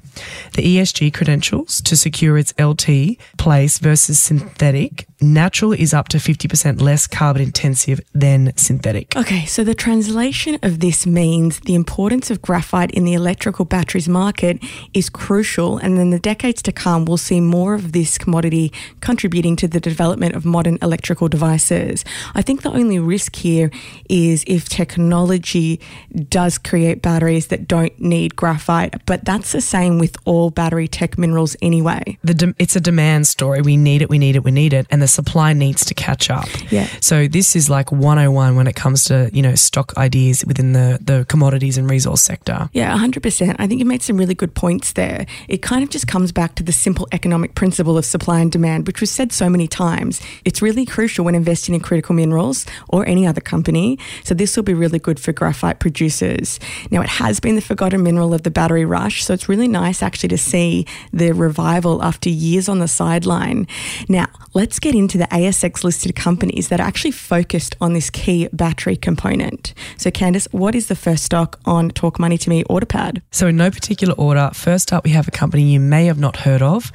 the 0.54 0.78
ESG 0.78 1.14
credentials 1.14 1.82
to 1.82 1.96
secure 1.96 2.38
its 2.38 2.54
LT 2.60 3.18
place 3.38 3.78
versus 3.80 4.20
synthetic, 4.20 5.08
natural 5.22 5.72
is 5.72 5.94
up 5.94 6.10
to 6.10 6.18
50% 6.18 6.82
less 6.82 7.08
carbon 7.08 7.42
intensive 7.42 8.02
than 8.14 8.52
synthetic. 8.58 9.16
Okay, 9.16 9.46
so 9.46 9.64
the 9.64 9.76
translation 9.76 10.58
of 10.64 10.80
this 10.80 11.06
means 11.06 11.60
the 11.62 11.76
importance 11.76 12.32
of 12.32 12.42
graphite 12.42 12.92
in 12.92 13.06
the 13.06 13.14
electrical 13.14 13.66
batteries 13.66 14.10
market 14.10 14.60
is 14.94 15.10
crucial, 15.10 15.78
and 15.78 15.98
in 15.98 16.10
the 16.10 16.20
decades 16.20 16.62
to 16.64 16.72
come, 16.72 17.06
we'll 17.06 17.18
see 17.18 17.40
more 17.40 17.74
of 17.74 17.92
this 17.92 18.18
commodity 18.18 18.72
contributing 19.00 19.56
to 19.56 19.68
the 19.68 19.80
development 19.80 20.36
of 20.36 20.46
modern 20.46 20.78
electrical 20.82 21.28
devices. 21.28 22.04
I 22.36 22.42
think 22.42 22.62
the 22.72 22.78
only 22.78 23.00
risk 23.00 23.36
here 23.36 23.72
is 24.10 24.44
if 24.48 24.70
technology 24.70 25.80
does 26.30 26.58
create 26.58 27.02
batteries 27.02 27.48
that 27.48 27.68
don't 27.68 27.98
need 28.00 28.36
graphite, 28.36 29.06
but 29.06 29.26
that's 29.26 29.52
the 29.52 29.62
same 29.62 30.00
with 30.00 30.18
all 30.26 30.50
battery 30.50 30.88
tech 30.88 31.18
minerals 31.18 31.56
anyway. 31.62 32.18
The 32.24 32.34
de- 32.34 32.56
it's 32.60 32.76
a 32.76 32.82
demand 32.82 33.28
story. 33.28 33.62
We 33.62 33.78
need 33.78 34.02
it, 34.02 34.10
we 34.10 34.18
need 34.18 34.36
it, 34.36 34.44
we 34.44 34.52
need 34.52 34.74
it, 34.74 34.88
and 34.90 35.02
the 35.02 35.08
supply 35.08 35.54
needs 35.54 35.86
to 35.86 35.94
catch 35.94 36.30
up. 36.30 36.48
Yeah. 36.72 36.88
So 37.00 37.28
this 37.28 37.56
is 37.56 37.70
like 37.70 37.92
101 37.92 38.56
when 38.56 38.68
it 38.68 38.76
comes 38.76 39.04
to, 39.06 39.30
you 39.34 39.42
know, 39.42 39.56
stock 39.56 39.98
ideas 39.98 40.46
within 40.46 40.74
the, 40.74 41.00
the 41.02 41.26
commodities 41.28 41.78
and 41.78 41.90
resource 41.90 42.22
sector. 42.22 42.70
Yeah, 42.74 42.98
100%. 42.98 43.56
I 43.60 43.68
think 43.68 43.80
you 43.80 43.86
made 43.86 44.02
some 44.02 44.18
really 44.18 44.36
good 44.36 44.54
points 44.54 44.94
there. 44.94 45.26
It 45.48 45.62
kind 45.62 45.84
of 45.84 45.90
just 45.90 46.08
comes 46.08 46.32
back 46.32 46.56
to 46.56 46.64
the 46.64 46.72
simple 46.72 47.08
economic 47.12 47.56
principle 47.56 47.98
of 47.98 48.06
supply 48.06 48.40
and 48.40 48.52
demand, 48.52 48.88
which 48.88 49.02
was 49.02 49.12
said 49.12 49.32
so 49.32 49.50
many 49.50 49.68
times. 49.68 50.22
It's 50.46 50.62
really 50.62 50.86
crucial 50.86 51.26
when 51.26 51.36
investing 51.36 51.76
in 51.76 51.82
critical 51.82 52.16
minerals 52.16 52.61
or 52.90 53.06
any 53.08 53.26
other 53.26 53.42
company. 53.42 53.98
So 54.24 54.34
this 54.34 54.56
will 54.56 54.64
be 54.64 54.74
really 54.74 55.00
good 55.00 55.20
for 55.20 55.32
graphite 55.32 55.80
producers. 55.80 56.60
Now, 56.90 57.02
it 57.02 57.10
has 57.10 57.40
been 57.40 57.56
the 57.56 57.62
forgotten 57.62 58.04
mineral 58.04 58.34
of 58.34 58.44
the 58.44 58.52
battery 58.52 58.86
rush, 58.86 59.24
so 59.24 59.34
it's 59.34 59.50
really 59.50 59.68
nice 59.68 60.04
actually 60.04 60.30
to 60.30 60.38
see 60.38 60.86
the 61.12 61.32
revival 61.32 62.04
after 62.04 62.30
years 62.30 62.70
on 62.70 62.80
the 62.80 62.88
sideline. 62.88 63.68
Now, 64.10 64.28
let's 64.54 64.80
get 64.80 64.96
into 64.96 65.18
the 65.18 65.26
ASX 65.26 65.84
listed 65.84 66.16
companies 66.16 66.70
that 66.70 66.80
are 66.80 66.88
actually 66.88 67.12
focused 67.12 67.76
on 67.82 67.94
this 67.94 68.10
key 68.10 68.48
battery 68.54 68.96
component. 68.96 69.74
So, 69.98 70.12
Candice, 70.12 70.48
what 70.52 70.76
is 70.76 70.88
the 70.88 70.96
first 70.96 71.24
stock 71.24 71.60
on 71.66 71.90
Talk 71.90 72.20
Money 72.20 72.38
to 72.38 72.50
Me 72.50 72.64
order 72.64 72.86
pad? 72.86 73.22
So 73.32 73.48
in 73.48 73.58
no 73.58 73.72
particular 73.72 74.14
order, 74.16 74.52
first 74.54 74.92
up 74.94 75.04
we 75.04 75.12
have 75.12 75.28
a 75.28 75.32
company 75.32 75.64
you 75.64 75.80
may 75.80 76.06
have 76.06 76.20
not 76.20 76.38
heard 76.38 76.62
of, 76.62 76.92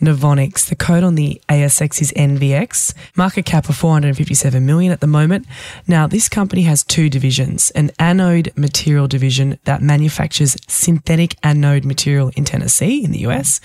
Novonix. 0.00 0.66
The 0.68 0.76
code 0.76 1.04
on 1.04 1.14
the 1.14 1.40
ASX 1.48 2.00
is 2.00 2.12
NVX. 2.12 2.94
Market 3.16 3.44
cap 3.44 3.68
of 3.68 3.76
457 3.76 4.64
million 4.64 4.92
at 4.92 5.00
the 5.00 5.06
moment. 5.10 5.46
Now, 5.86 6.06
this 6.06 6.28
company 6.28 6.62
has 6.62 6.84
two 6.84 7.10
divisions, 7.10 7.70
an 7.72 7.90
anode 7.98 8.52
material 8.56 9.08
division 9.08 9.58
that 9.64 9.82
manufactures 9.82 10.56
synthetic 10.66 11.36
anode 11.42 11.84
material 11.84 12.30
in 12.36 12.44
Tennessee 12.44 13.04
in 13.04 13.12
the 13.12 13.20
US 13.26 13.60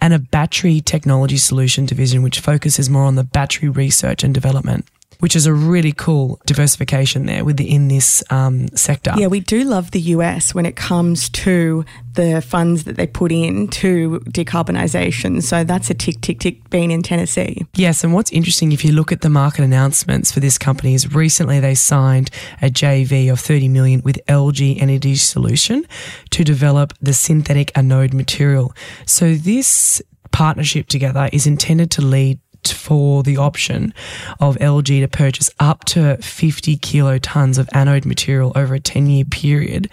and 0.00 0.12
a 0.12 0.18
battery 0.18 0.80
technology 0.80 1.36
solution 1.36 1.86
division 1.86 2.22
which 2.22 2.40
focuses 2.40 2.90
more 2.90 3.04
on 3.04 3.14
the 3.14 3.24
battery 3.24 3.68
research 3.68 4.22
and 4.22 4.34
development 4.34 4.86
which 5.20 5.36
is 5.36 5.46
a 5.46 5.52
really 5.52 5.92
cool 5.92 6.40
diversification 6.46 7.26
there 7.26 7.44
within 7.44 7.88
this 7.88 8.22
um, 8.30 8.68
sector. 8.68 9.12
Yeah, 9.16 9.28
we 9.28 9.40
do 9.40 9.64
love 9.64 9.90
the 9.90 10.00
US 10.00 10.54
when 10.54 10.66
it 10.66 10.76
comes 10.76 11.28
to 11.30 11.84
the 12.14 12.40
funds 12.40 12.84
that 12.84 12.96
they 12.96 13.06
put 13.06 13.30
in 13.30 13.68
to 13.68 14.20
decarbonisation. 14.30 15.42
So 15.42 15.64
that's 15.64 15.90
a 15.90 15.94
tick, 15.94 16.20
tick, 16.20 16.40
tick 16.40 16.68
being 16.70 16.90
in 16.90 17.02
Tennessee. 17.02 17.66
Yes, 17.74 18.02
and 18.02 18.12
what's 18.12 18.32
interesting 18.32 18.72
if 18.72 18.84
you 18.84 18.92
look 18.92 19.12
at 19.12 19.20
the 19.20 19.28
market 19.28 19.64
announcements 19.64 20.32
for 20.32 20.40
this 20.40 20.58
company 20.58 20.94
is 20.94 21.14
recently 21.14 21.60
they 21.60 21.74
signed 21.74 22.30
a 22.62 22.70
JV 22.70 23.30
of 23.30 23.38
30 23.38 23.68
million 23.68 24.00
with 24.02 24.18
LG 24.26 24.80
Energy 24.80 25.14
Solution 25.14 25.86
to 26.30 26.42
develop 26.42 26.94
the 27.00 27.12
synthetic 27.12 27.70
anode 27.76 28.14
material. 28.14 28.74
So 29.04 29.34
this 29.34 30.02
partnership 30.32 30.86
together 30.88 31.30
is 31.32 31.46
intended 31.46 31.90
to 31.90 32.02
lead 32.02 32.38
for 32.72 33.22
the 33.22 33.36
option 33.36 33.94
of 34.40 34.56
LG 34.56 35.00
to 35.00 35.08
purchase 35.08 35.50
up 35.58 35.84
to 35.84 36.16
50 36.18 36.76
kilotons 36.78 37.58
of 37.58 37.68
anode 37.72 38.04
material 38.04 38.52
over 38.54 38.74
a 38.74 38.80
10 38.80 39.06
year 39.06 39.24
period, 39.24 39.88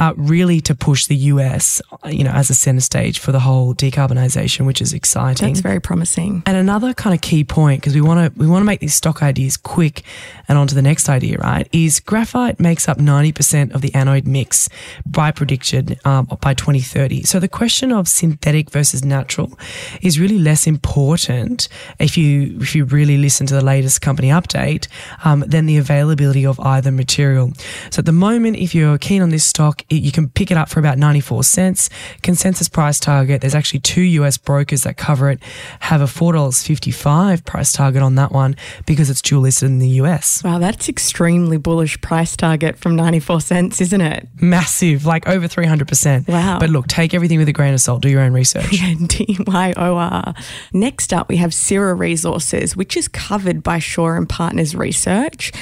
uh, 0.00 0.12
really 0.16 0.60
to 0.60 0.74
push 0.74 1.06
the 1.06 1.16
US, 1.16 1.80
you 2.06 2.24
know, 2.24 2.30
as 2.30 2.50
a 2.50 2.54
center 2.54 2.80
stage 2.80 3.18
for 3.18 3.32
the 3.32 3.40
whole 3.40 3.74
decarbonisation, 3.74 4.66
which 4.66 4.80
is 4.80 4.92
exciting. 4.92 5.48
That's 5.48 5.60
very 5.60 5.80
promising. 5.80 6.42
And 6.46 6.56
another 6.56 6.94
kind 6.94 7.14
of 7.14 7.20
key 7.20 7.44
point, 7.44 7.80
because 7.80 7.94
we 7.94 8.00
want 8.00 8.34
to 8.34 8.38
we 8.38 8.46
want 8.46 8.62
to 8.62 8.66
make 8.66 8.80
these 8.80 8.94
stock 8.94 9.22
ideas 9.22 9.56
quick 9.56 10.02
and 10.48 10.58
on 10.58 10.66
to 10.66 10.74
the 10.74 10.82
next 10.82 11.08
idea, 11.08 11.38
right? 11.38 11.68
Is 11.72 12.00
graphite 12.00 12.60
makes 12.60 12.88
up 12.88 12.98
90% 12.98 13.74
of 13.74 13.80
the 13.80 13.94
anode 13.94 14.26
mix 14.26 14.68
by 15.06 15.30
prediction 15.30 15.96
um, 16.04 16.26
by 16.40 16.54
2030. 16.54 17.22
So 17.22 17.38
the 17.38 17.48
question 17.48 17.92
of 17.92 18.08
synthetic 18.08 18.70
versus 18.70 19.04
natural 19.04 19.58
is 20.02 20.18
really 20.18 20.38
less 20.38 20.66
important 20.66 21.68
if 21.98 22.13
if 22.14 22.18
you 22.18 22.58
if 22.60 22.76
you 22.76 22.84
really 22.84 23.16
listen 23.16 23.44
to 23.48 23.54
the 23.54 23.64
latest 23.64 24.00
company 24.00 24.28
update, 24.28 24.86
um, 25.24 25.44
then 25.46 25.66
the 25.66 25.78
availability 25.78 26.46
of 26.46 26.60
either 26.60 26.92
material. 26.92 27.52
So 27.90 28.00
at 28.00 28.06
the 28.06 28.12
moment, 28.12 28.56
if 28.56 28.72
you're 28.74 28.98
keen 28.98 29.20
on 29.20 29.30
this 29.30 29.44
stock, 29.44 29.82
it, 29.90 29.96
you 29.96 30.12
can 30.12 30.28
pick 30.28 30.52
it 30.52 30.56
up 30.56 30.68
for 30.68 30.78
about 30.78 30.96
94 30.96 31.42
cents. 31.42 31.90
Consensus 32.22 32.68
price 32.68 33.00
target. 33.00 33.40
There's 33.40 33.54
actually 33.54 33.80
two 33.80 34.02
US 34.02 34.38
brokers 34.38 34.84
that 34.84 34.96
cover 34.96 35.28
it. 35.30 35.40
Have 35.80 36.00
a 36.00 36.06
four 36.06 36.32
dollars 36.32 36.62
fifty 36.62 36.92
five 36.92 37.44
price 37.44 37.72
target 37.72 38.02
on 38.02 38.14
that 38.14 38.30
one 38.30 38.54
because 38.86 39.10
it's 39.10 39.20
dual 39.20 39.42
listed 39.42 39.68
in 39.68 39.80
the 39.80 39.88
US. 40.00 40.44
Wow, 40.44 40.58
that's 40.58 40.88
extremely 40.88 41.56
bullish 41.56 42.00
price 42.00 42.36
target 42.36 42.78
from 42.78 42.94
94 42.94 43.40
cents, 43.40 43.80
isn't 43.80 44.00
it? 44.00 44.28
Massive, 44.40 45.04
like 45.04 45.26
over 45.26 45.48
300%. 45.48 46.28
Wow. 46.28 46.58
But 46.60 46.70
look, 46.70 46.86
take 46.86 47.12
everything 47.12 47.38
with 47.38 47.48
a 47.48 47.52
grain 47.52 47.74
of 47.74 47.80
salt. 47.80 48.02
Do 48.02 48.08
your 48.08 48.20
own 48.20 48.32
research. 48.32 48.70
D 49.08 49.38
Y 49.46 49.72
O 49.76 49.96
R. 49.96 50.34
Next 50.72 51.12
up, 51.12 51.28
we 51.28 51.36
have 51.38 51.50
Syrah 51.50 51.98
Resources, 52.04 52.76
which 52.76 52.98
is 52.98 53.08
covered 53.08 53.62
by 53.62 53.78
Shaw 53.78 54.14
and 54.14 54.28
Partners 54.28 54.74
Research. 54.74 55.52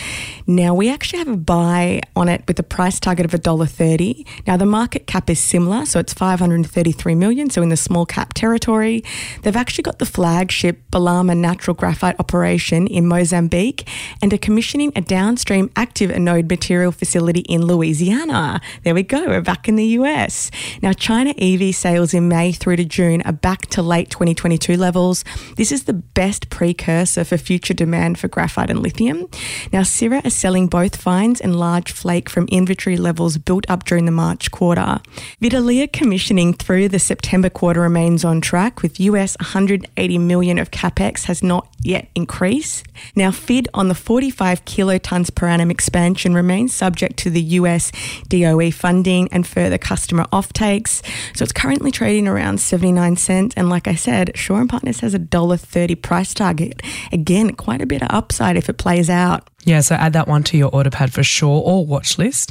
Now, 0.45 0.75
we 0.75 0.91
actually 0.91 1.21
have 1.21 1.29
a 1.29 1.37
buy 1.37 2.01
on 2.17 2.29
it 2.29 2.43
with 2.49 2.59
a 2.59 2.65
price 2.65 2.99
target 2.99 3.25
of 3.25 3.41
$1.30. 3.41 4.27
Now, 4.45 4.57
the 4.57 4.67
market 4.67 5.07
cap 5.07 5.31
is 5.31 5.39
similar, 5.39 5.87
so 5.87 6.01
it's 6.01 6.13
533 6.13 7.15
million, 7.15 7.49
so 7.49 7.63
in 7.63 7.69
the 7.69 7.77
small 7.77 8.05
cap 8.07 8.35
territory. 8.35 9.05
They've 9.43 9.55
actually 9.55 9.83
got 9.83 10.01
the 10.01 10.07
flagship 10.07 10.83
Balama 10.91 11.37
natural 11.37 11.77
graphite 11.77 12.19
operation 12.19 12.89
in 12.89 13.07
Mozambique 13.07 13.89
and 14.21 14.35
are 14.35 14.39
commissioning 14.39 14.91
a 14.97 15.01
downstream 15.01 15.71
active 15.77 16.11
anode 16.11 16.49
material 16.51 16.91
facility 16.91 17.43
in 17.43 17.65
Louisiana. 17.65 18.61
There 18.83 18.95
we 18.95 19.05
go, 19.05 19.27
we're 19.27 19.43
back 19.43 19.69
in 19.69 19.77
the 19.77 19.87
US. 19.99 20.51
Now, 20.83 20.93
China 20.93 21.35
EV 21.39 21.73
sales 21.73 22.13
in 22.13 22.27
May 22.27 22.51
through 22.51 22.77
to 22.77 22.85
June 22.85 23.23
are 23.23 23.33
back 23.33 23.63
to 23.77 23.81
late 23.81 24.11
2022 24.11 24.77
levels. 24.77 25.25
This 25.57 25.71
is 25.71 25.85
the 25.85 25.93
best 25.93 26.32
precursor 26.41 27.25
for 27.25 27.37
future 27.37 27.75
demand 27.75 28.19
for 28.19 28.29
graphite 28.29 28.71
and 28.71 28.81
lithium. 28.81 29.29
Now, 29.73 29.83
Syrah 29.83 30.25
is 30.25 30.35
selling 30.35 30.67
both 30.67 30.97
fines 30.97 31.41
and 31.41 31.57
large 31.57 31.93
flake 31.93 32.29
from 32.29 32.49
inventory 32.49 32.97
levels 32.97 33.39
built 33.39 33.65
up 33.69 33.85
during 33.85 34.05
the 34.05 34.13
March 34.13 34.51
quarter. 34.51 35.01
Vidalia 35.41 35.89
commissioning 35.89 36.53
through 36.55 36.89
the 36.89 36.99
September 36.99 37.51
quarter 37.51 37.81
remains 37.81 38.25
on 38.25 38.41
track 38.41 38.83
with 38.83 39.01
US 39.01 39.37
180 39.41 40.19
million 40.19 40.59
of 40.59 40.71
capex 40.71 41.25
has 41.25 41.43
not 41.43 41.69
yet 41.83 42.09
increased. 42.15 42.87
Now, 43.17 43.31
FID 43.31 43.69
on 43.75 43.89
the 43.89 43.95
45 43.95 44.65
kilotons 44.65 45.35
per 45.35 45.49
annum 45.49 45.71
expansion 45.71 46.35
remains 46.35 46.73
subject 46.73 47.17
to 47.19 47.31
the 47.31 47.43
US 47.43 47.91
DOE 48.29 48.71
funding 48.71 49.29
and 49.33 49.47
further 49.47 49.79
customer 49.79 50.25
offtakes. 50.33 51.03
So 51.35 51.43
it's 51.43 51.53
currently 51.53 51.91
trading 51.91 52.29
around 52.29 52.61
79 52.61 53.17
cents. 53.17 53.55
And 53.57 53.69
like 53.69 53.89
I 53.89 53.95
said, 53.95 54.37
Shaw 54.37 54.57
and 54.57 54.69
Partners 54.69 55.01
has 55.01 55.15
a 55.15 55.19
$1.30 55.19 56.01
price 56.01 56.12
target. 56.37 56.83
Again, 57.11 57.55
quite 57.55 57.81
a 57.81 57.87
bit 57.87 58.03
of 58.03 58.09
upside 58.11 58.57
if 58.57 58.69
it 58.69 58.79
plays 58.79 59.09
out. 59.09 59.49
Yeah, 59.65 59.81
so 59.81 59.95
add 59.95 60.13
that 60.15 60.27
one 60.27 60.43
to 60.45 60.59
your 60.59 60.71
order 60.75 60.91
pad 60.91 61.13
for 61.13 61.23
sure 61.23 61.63
or 61.65 61.87
watch 61.87 62.19
list. 62.19 62.51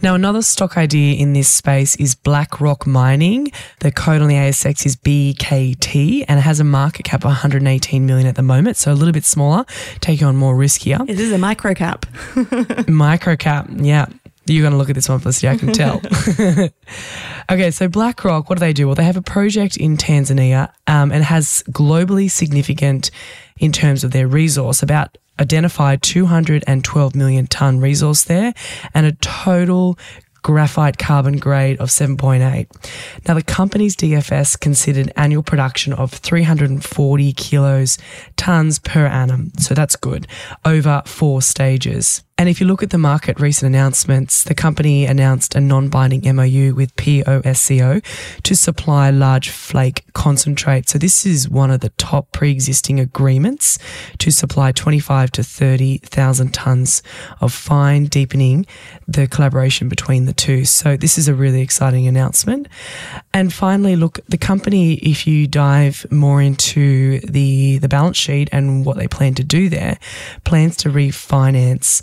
Now, 0.00 0.14
another 0.14 0.42
stock 0.42 0.76
idea 0.76 1.16
in 1.16 1.32
this 1.32 1.48
space 1.48 1.96
is 1.96 2.14
BlackRock 2.14 2.86
Mining. 2.86 3.50
The 3.80 3.90
code 3.90 4.22
on 4.22 4.28
the 4.28 4.36
ASX 4.36 4.86
is 4.86 4.94
BKT 4.96 6.24
and 6.28 6.38
it 6.38 6.42
has 6.42 6.60
a 6.60 6.64
market 6.64 7.04
cap 7.04 7.24
of 7.24 7.30
118 7.30 8.06
million 8.06 8.28
at 8.28 8.36
the 8.36 8.42
moment, 8.42 8.76
so 8.76 8.92
a 8.92 8.94
little 8.94 9.12
bit 9.12 9.24
smaller, 9.24 9.64
taking 10.00 10.26
on 10.26 10.36
more 10.36 10.54
riskier. 10.54 11.04
This 11.06 11.20
is 11.20 11.32
a 11.32 11.38
micro 11.38 11.74
cap. 11.74 12.06
micro 12.88 13.36
cap, 13.36 13.68
yeah. 13.74 14.06
You're 14.46 14.62
going 14.62 14.72
to 14.72 14.78
look 14.78 14.90
at 14.90 14.94
this 14.94 15.08
one, 15.08 15.20
Felicity, 15.20 15.48
I 15.48 15.56
can 15.56 15.72
tell. 15.72 16.00
okay, 17.50 17.70
so 17.70 17.88
BlackRock, 17.88 18.48
what 18.48 18.58
do 18.58 18.60
they 18.60 18.72
do? 18.72 18.86
Well, 18.86 18.94
they 18.94 19.04
have 19.04 19.16
a 19.16 19.22
project 19.22 19.76
in 19.76 19.96
Tanzania 19.96 20.72
um, 20.86 21.12
and 21.12 21.24
has 21.24 21.62
globally 21.70 22.30
significant 22.30 23.10
in 23.58 23.72
terms 23.72 24.02
of 24.04 24.10
their 24.10 24.26
resource, 24.26 24.82
about 24.82 25.16
identified 25.40 26.02
212 26.02 27.14
million 27.14 27.46
ton 27.46 27.80
resource 27.80 28.24
there 28.24 28.52
and 28.94 29.06
a 29.06 29.12
total 29.12 29.98
graphite 30.42 30.98
carbon 30.98 31.38
grade 31.38 31.78
of 31.78 31.88
7.8. 31.88 32.66
Now, 33.26 33.34
the 33.34 33.42
company's 33.42 33.96
DFS 33.96 34.58
considered 34.58 35.12
annual 35.16 35.42
production 35.42 35.92
of 35.92 36.12
340 36.12 37.32
kilos 37.32 37.98
tons 38.36 38.78
per 38.80 39.06
annum. 39.06 39.52
So 39.58 39.74
that's 39.74 39.96
good 39.96 40.26
over 40.64 41.02
four 41.06 41.42
stages. 41.42 42.24
And 42.38 42.48
if 42.48 42.60
you 42.60 42.66
look 42.66 42.82
at 42.82 42.90
the 42.90 42.98
market 42.98 43.38
recent 43.38 43.72
announcements, 43.72 44.42
the 44.44 44.54
company 44.54 45.04
announced 45.04 45.54
a 45.54 45.60
non 45.60 45.88
binding 45.88 46.22
MOU 46.34 46.74
with 46.74 46.96
POSCO 46.96 48.02
to 48.42 48.56
supply 48.56 49.10
large 49.10 49.50
flake 49.50 50.04
concentrate. 50.14 50.88
So 50.88 50.98
this 50.98 51.26
is 51.26 51.48
one 51.48 51.70
of 51.70 51.80
the 51.80 51.90
top 51.90 52.32
pre 52.32 52.50
existing 52.50 52.98
agreements 52.98 53.78
to 54.18 54.30
supply 54.30 54.72
25 54.72 55.30
to 55.32 55.42
30,000 55.44 56.52
tons 56.52 57.02
of 57.40 57.52
fine, 57.52 58.06
deepening 58.06 58.66
the 59.06 59.28
collaboration 59.28 59.88
between 59.88 60.24
the 60.24 60.32
two. 60.32 60.64
So 60.64 60.96
this 60.96 61.18
is 61.18 61.28
a 61.28 61.34
really 61.34 61.60
exciting 61.60 62.08
announcement. 62.08 62.66
And 63.34 63.52
finally, 63.52 63.94
look, 63.94 64.20
the 64.26 64.38
company, 64.38 64.94
if 64.94 65.26
you 65.26 65.46
dive 65.46 66.06
more 66.10 66.40
into 66.40 67.20
the, 67.20 67.78
the 67.78 67.88
balance 67.88 68.16
sheet 68.16 68.48
and 68.52 68.84
what 68.84 68.96
they 68.96 69.06
plan 69.06 69.34
to 69.34 69.44
do 69.44 69.68
there, 69.68 69.98
plans 70.44 70.76
to 70.78 70.88
refinance 70.88 72.02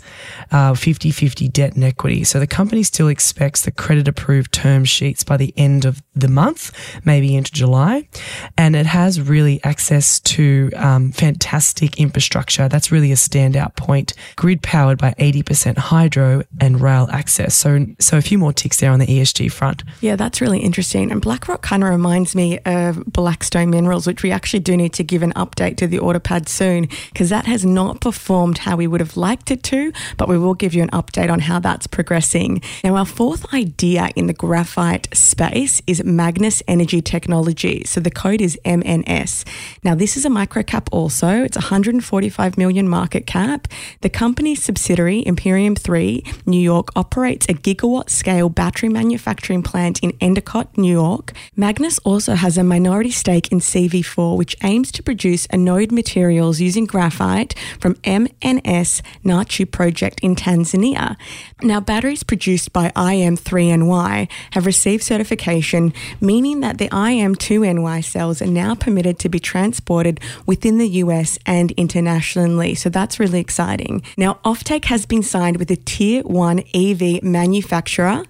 50 0.50 1.10
50 1.10 1.48
debt 1.48 1.74
and 1.74 1.84
equity. 1.84 2.24
So 2.24 2.38
the 2.38 2.46
company 2.46 2.82
still 2.82 3.08
expects 3.08 3.64
the 3.64 3.70
credit 3.70 4.08
approved 4.08 4.52
term 4.52 4.84
sheets 4.84 5.24
by 5.24 5.36
the 5.36 5.52
end 5.56 5.84
of 5.84 6.02
the 6.14 6.28
month, 6.28 6.72
maybe 7.04 7.36
into 7.36 7.52
July. 7.52 8.08
And 8.56 8.76
it 8.76 8.86
has 8.86 9.20
really 9.20 9.62
access 9.64 10.20
to 10.20 10.70
um, 10.76 11.12
fantastic 11.12 11.98
infrastructure. 11.98 12.68
That's 12.68 12.92
really 12.92 13.12
a 13.12 13.16
standout 13.16 13.76
point. 13.76 14.14
Grid 14.36 14.62
powered 14.62 14.98
by 14.98 15.14
80% 15.18 15.78
hydro 15.78 16.42
and 16.60 16.80
rail 16.80 17.08
access. 17.10 17.54
So, 17.54 17.86
so 17.98 18.18
a 18.18 18.22
few 18.22 18.38
more 18.38 18.52
ticks 18.52 18.80
there 18.80 18.90
on 18.90 18.98
the 18.98 19.06
ESG 19.06 19.50
front. 19.52 19.82
Yeah, 20.00 20.16
that's 20.16 20.40
really 20.40 20.60
interesting. 20.60 21.10
And 21.10 21.20
BlackRock 21.20 21.62
kind 21.62 21.82
of 21.82 21.90
reminds 21.90 22.34
me 22.34 22.58
of 22.60 23.04
Blackstone 23.06 23.70
Minerals, 23.70 24.06
which 24.06 24.22
we 24.22 24.30
actually 24.30 24.60
do 24.60 24.76
need 24.76 24.92
to 24.94 25.04
give 25.04 25.22
an 25.22 25.32
update 25.34 25.76
to 25.78 25.86
the 25.86 25.98
order 25.98 26.20
pad 26.20 26.48
soon 26.48 26.88
because 27.12 27.28
that 27.30 27.46
has 27.46 27.64
not 27.64 28.00
performed 28.00 28.58
how 28.58 28.76
we 28.76 28.86
would 28.86 29.00
have 29.00 29.16
liked 29.16 29.50
it 29.50 29.62
to, 29.64 29.92
but 30.16 30.28
we 30.28 30.38
will 30.38 30.54
give 30.54 30.74
you 30.74 30.82
an 30.82 30.90
update 30.90 31.30
on 31.30 31.40
how 31.40 31.58
that's 31.58 31.86
progressing. 31.86 32.62
Now, 32.84 32.96
our 32.96 33.06
fourth 33.06 33.52
idea 33.54 34.10
in 34.16 34.26
the 34.26 34.32
graphite 34.32 35.08
space 35.14 35.82
is 35.86 36.00
Magnis 36.02 36.62
Energy 36.68 37.00
Technology. 37.00 37.84
So 37.84 38.00
the 38.00 38.10
code 38.10 38.40
is 38.40 38.58
MNS. 38.64 39.44
Now, 39.84 39.94
this 39.94 40.16
is 40.16 40.24
a 40.24 40.28
microcap 40.28 40.88
also. 40.92 41.42
It's 41.44 41.56
145 41.56 42.58
million 42.58 42.88
market 42.88 43.26
cap. 43.26 43.68
The 44.00 44.08
company's 44.08 44.62
subsidiary, 44.62 45.26
Imperium 45.26 45.74
3, 45.76 46.24
New 46.46 46.60
York, 46.60 46.88
operates 46.96 47.46
a 47.48 47.54
gigawatt 47.54 48.10
scale 48.10 48.48
battery 48.48 48.88
manufacturing 48.88 49.62
plant 49.62 50.00
in 50.00 50.12
Endicott, 50.20 50.76
New 50.76 50.92
York. 50.92 51.32
Magnis 51.56 51.98
also 52.04 52.34
has 52.34 52.58
a 52.58 52.64
minority 52.64 53.10
stake 53.10 53.50
in 53.52 53.60
CV4, 53.60 54.36
which 54.36 54.56
aims 54.62 54.90
to 54.92 55.02
produce 55.02 55.46
anode 55.46 55.92
materials 55.92 56.60
using 56.60 56.86
graphite 56.86 57.54
from 57.80 57.94
MNS 57.96 59.02
Nachu 59.24 59.70
project 59.70 59.99
in 60.22 60.34
Tanzania. 60.34 61.16
Now, 61.62 61.80
batteries 61.80 62.22
produced 62.22 62.72
by 62.72 62.90
IM3NY 62.90 64.28
have 64.52 64.66
received 64.66 65.02
certification, 65.02 65.92
meaning 66.20 66.60
that 66.60 66.78
the 66.78 66.88
IM2NY 66.88 68.04
cells 68.04 68.40
are 68.40 68.46
now 68.46 68.74
permitted 68.74 69.18
to 69.18 69.28
be 69.28 69.38
transported 69.38 70.20
within 70.46 70.78
the 70.78 70.88
US 70.88 71.38
and 71.46 71.72
internationally. 71.72 72.74
So 72.74 72.88
that's 72.88 73.20
really 73.20 73.40
exciting. 73.40 74.02
Now, 74.16 74.38
offtake 74.44 74.86
has 74.86 75.06
been 75.06 75.22
signed 75.22 75.58
with 75.58 75.70
a 75.70 75.76
tier 75.76 76.22
one 76.22 76.62
EV 76.74 77.22
manufacturer, 77.22 78.24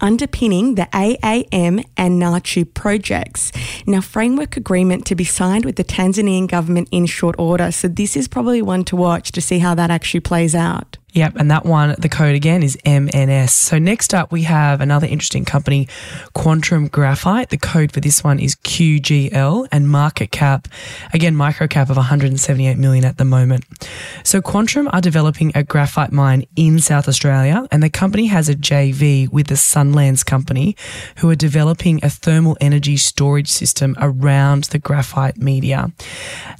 underpinning 0.00 0.76
the 0.76 0.88
AAM 0.92 1.84
and 1.96 2.22
Nachu 2.22 2.72
projects. 2.72 3.52
Now, 3.86 4.00
framework 4.00 4.56
agreement 4.56 5.06
to 5.06 5.14
be 5.14 5.24
signed 5.24 5.64
with 5.64 5.76
the 5.76 5.84
Tanzanian 5.84 6.46
government 6.46 6.88
in 6.90 7.06
short 7.06 7.36
order. 7.38 7.72
So 7.72 7.88
this 7.88 8.16
is 8.16 8.28
probably 8.28 8.62
one 8.62 8.84
to 8.84 8.96
watch 8.96 9.32
to 9.32 9.40
see 9.40 9.58
how 9.58 9.74
that 9.74 9.90
actually 9.90 10.20
plays 10.20 10.54
out. 10.54 10.98
Yep, 11.16 11.36
and 11.36 11.50
that 11.50 11.64
one, 11.64 11.94
the 11.98 12.10
code 12.10 12.34
again 12.34 12.62
is 12.62 12.76
MNS. 12.84 13.48
So 13.48 13.78
next 13.78 14.12
up, 14.12 14.30
we 14.30 14.42
have 14.42 14.82
another 14.82 15.06
interesting 15.06 15.46
company, 15.46 15.88
Quantum 16.34 16.88
Graphite. 16.88 17.48
The 17.48 17.56
code 17.56 17.90
for 17.90 18.00
this 18.00 18.22
one 18.22 18.38
is 18.38 18.54
QGL 18.56 19.66
and 19.72 19.88
market 19.88 20.30
cap, 20.30 20.68
again, 21.14 21.34
micro 21.34 21.68
cap 21.68 21.88
of 21.88 21.96
178 21.96 22.76
million 22.76 23.06
at 23.06 23.16
the 23.16 23.24
moment. 23.24 23.64
So 24.24 24.42
Quantum 24.42 24.90
are 24.92 25.00
developing 25.00 25.52
a 25.54 25.62
graphite 25.62 26.12
mine 26.12 26.44
in 26.54 26.80
South 26.80 27.08
Australia, 27.08 27.66
and 27.72 27.82
the 27.82 27.88
company 27.88 28.26
has 28.26 28.50
a 28.50 28.54
JV 28.54 29.26
with 29.32 29.46
the 29.46 29.54
Sunlands 29.54 30.22
company, 30.22 30.76
who 31.20 31.30
are 31.30 31.34
developing 31.34 31.98
a 32.02 32.10
thermal 32.10 32.58
energy 32.60 32.98
storage 32.98 33.48
system 33.48 33.96
around 34.02 34.64
the 34.64 34.78
graphite 34.78 35.38
media. 35.38 35.90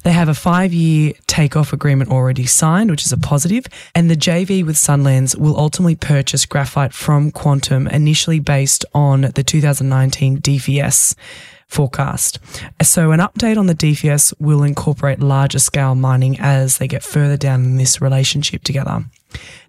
They 0.03 0.13
have 0.13 0.29
a 0.29 0.33
five-year 0.33 1.13
takeoff 1.27 1.73
agreement 1.73 2.09
already 2.09 2.47
signed, 2.47 2.89
which 2.89 3.05
is 3.05 3.13
a 3.13 3.17
positive, 3.17 3.67
and 3.93 4.09
the 4.09 4.15
JV 4.15 4.46
with 4.47 4.75
Sunlands 4.75 5.37
will 5.37 5.57
ultimately 5.57 5.95
purchase 5.95 6.45
graphite 6.45 6.93
from 6.93 7.31
Quantum, 7.31 7.87
initially 7.87 8.39
based 8.39 8.85
on 8.93 9.21
the 9.21 9.43
2019 9.43 10.39
DFS 10.39 11.15
forecast. 11.67 12.39
So, 12.81 13.11
an 13.11 13.19
update 13.19 13.57
on 13.57 13.67
the 13.67 13.75
DFS 13.75 14.33
will 14.39 14.63
incorporate 14.63 15.19
larger 15.19 15.59
scale 15.59 15.95
mining 15.95 16.39
as 16.39 16.77
they 16.77 16.87
get 16.87 17.03
further 17.03 17.37
down 17.37 17.63
in 17.65 17.77
this 17.77 18.01
relationship 18.01 18.63
together. 18.63 19.03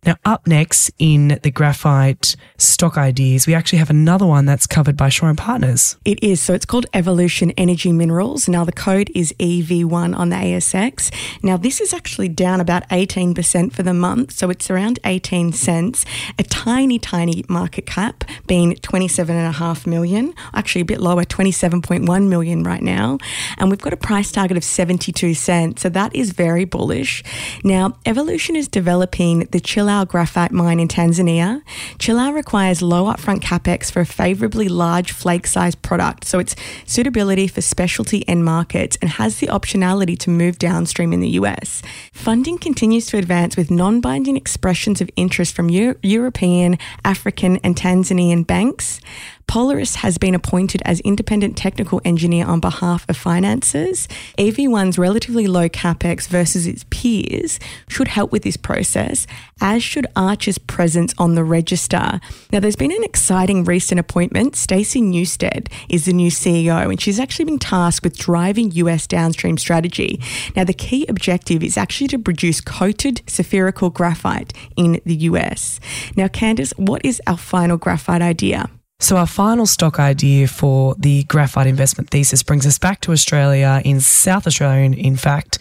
Now, 0.05 0.17
up 0.25 0.47
next 0.47 0.91
in 0.99 1.39
the 1.43 1.51
graphite 1.51 2.37
stock 2.57 2.97
ideas, 2.97 3.47
we 3.47 3.55
actually 3.55 3.79
have 3.79 3.91
another 3.91 4.27
one 4.27 4.47
that's 4.47 4.67
covered 4.67 4.97
by 4.97 5.09
Shaw 5.09 5.27
and 5.27 5.39
Partners. 5.39 5.97
It 6.05 6.23
is. 6.23 6.41
So 6.41 6.55
it's 6.55 6.65
called 6.65 6.87
Evolution 6.95 7.51
Energy 7.53 7.93
Minerals. 7.93 8.49
Now, 8.49 8.65
the 8.65 8.73
code 8.73 9.11
is 9.15 9.33
EV1 9.39 10.17
on 10.17 10.31
the 10.31 10.37
ASX. 10.37 11.13
Now, 11.43 11.57
this 11.57 11.81
is 11.81 11.93
actually 11.93 12.29
down 12.29 12.61
about 12.61 12.89
18% 12.89 13.73
for 13.73 13.83
the 13.83 13.95
month. 13.95 14.33
So 14.33 14.51
it's 14.51 14.71
around 14.71 14.99
18 15.05 15.53
cents. 15.53 16.05
A 16.39 16.43
tiny, 16.43 16.99
tiny 16.99 17.45
market 17.49 17.87
cap 17.87 18.25
being 18.47 18.75
27.5 18.77 19.87
million, 19.87 20.35
actually 20.55 20.83
a 20.83 20.85
bit 20.85 21.01
lower, 21.01 21.25
27.1 21.25 22.29
million 22.29 22.63
right 22.63 22.83
now. 22.83 23.19
And 23.59 23.71
we've 23.71 23.81
got 23.81 23.93
a 23.93 23.97
price 23.97 24.33
target 24.33 24.57
of 24.57 24.65
72 24.65 25.35
cents. 25.35 25.83
So 25.83 25.89
that 25.91 26.15
is 26.15 26.33
very 26.33 26.65
bullish. 26.65 27.23
Now, 27.65 27.99
Evolution 28.07 28.57
is 28.57 28.69
developing 28.69 29.41
the 29.51 29.61
Chilalo 29.89 30.07
graphite 30.07 30.53
mine 30.53 30.81
in 30.81 30.87
Tanzania. 30.87 31.63
Chilalo 31.99 32.35
requires 32.35 32.83
low 32.83 33.05
upfront 33.05 33.41
capex 33.41 33.91
for 33.91 34.01
a 34.01 34.07
favorably 34.07 34.69
large 34.69 35.13
flake 35.13 35.47
sized 35.47 35.81
product, 35.81 36.27
so 36.27 36.39
its 36.39 36.55
suitability 36.85 37.49
for 37.49 37.63
specialty 37.63 38.23
end 38.29 38.45
markets 38.45 38.99
and 39.01 39.13
has 39.13 39.39
the 39.39 39.47
optionality 39.47 40.19
to 40.19 40.29
move 40.29 40.59
downstream 40.59 41.15
in 41.15 41.21
the 41.21 41.31
US. 41.41 41.81
Funding 42.13 42.59
continues 42.59 43.07
to 43.07 43.17
advance 43.17 43.57
with 43.57 43.71
non 43.71 44.03
binding 44.03 44.37
expressions 44.37 45.01
of 45.01 45.09
interest 45.17 45.55
from 45.55 45.71
Euro- 45.71 45.97
European, 46.03 46.77
African, 47.03 47.57
and 47.65 47.75
Tanzanian 47.75 48.47
banks. 48.47 49.01
Polaris 49.49 49.97
has 49.97 50.19
been 50.19 50.35
appointed 50.35 50.83
as 50.85 51.01
independent 51.01 51.57
technical 51.57 52.03
engineer 52.05 52.47
on 52.47 52.61
behalf 52.61 53.07
of 53.09 53.17
finances. 53.17 54.07
EV1's 54.37 54.99
relatively 54.99 55.47
low 55.47 55.71
capex 55.71 56.29
versus 56.29 56.67
its 56.67 56.85
peers 56.91 57.59
should 57.89 58.09
help 58.09 58.31
with 58.31 58.43
this 58.43 58.59
process, 58.59 59.27
as 59.59 59.83
should 59.83 60.07
Archer's 60.15 60.59
presence 60.59 61.15
on 61.17 61.35
the 61.35 61.43
register. 61.43 62.21
Now, 62.53 62.61
there's 62.61 62.77
been 62.77 62.93
an 62.93 63.03
exciting 63.03 63.65
recent 63.65 63.99
appointment. 63.99 64.55
Stacey 64.55 65.01
Newstead 65.01 65.71
is 65.89 66.05
the 66.05 66.13
new 66.13 66.31
CEO, 66.31 66.91
and 66.91 67.01
she's 67.01 67.19
actually 67.19 67.47
been 67.47 67.59
tasked 67.59 68.05
with 68.05 68.19
driving 68.19 68.71
US 68.73 69.07
downstream 69.07 69.57
strategy. 69.57 70.21
Now, 70.55 70.65
the 70.65 70.75
key 70.75 71.07
objective 71.09 71.63
is 71.63 71.79
actually 71.79 72.09
to 72.09 72.19
produce 72.19 72.61
coated 72.61 73.23
spherical 73.27 73.89
graphite 73.89 74.53
in 74.77 75.01
the 75.07 75.17
US. 75.17 75.81
Now, 76.17 76.27
Candice, 76.29 76.79
what 76.79 77.03
is 77.03 77.23
our 77.27 77.39
final 77.39 77.79
graphite 77.79 78.21
idea? 78.21 78.69
So, 79.01 79.17
our 79.17 79.29
final 79.29 79.65
stock 79.65 80.01
idea 80.01 80.49
for 80.49 80.97
the 80.99 81.23
graphite 81.23 81.69
investment 81.69 82.11
thesis 82.11 82.43
brings 82.43 82.67
us 82.67 82.81
back 82.81 83.01
to 83.03 83.13
Australia, 83.13 83.81
in 83.85 84.01
South 84.01 84.45
Australia, 84.45 84.91
in, 84.91 85.17
fact, 85.17 85.61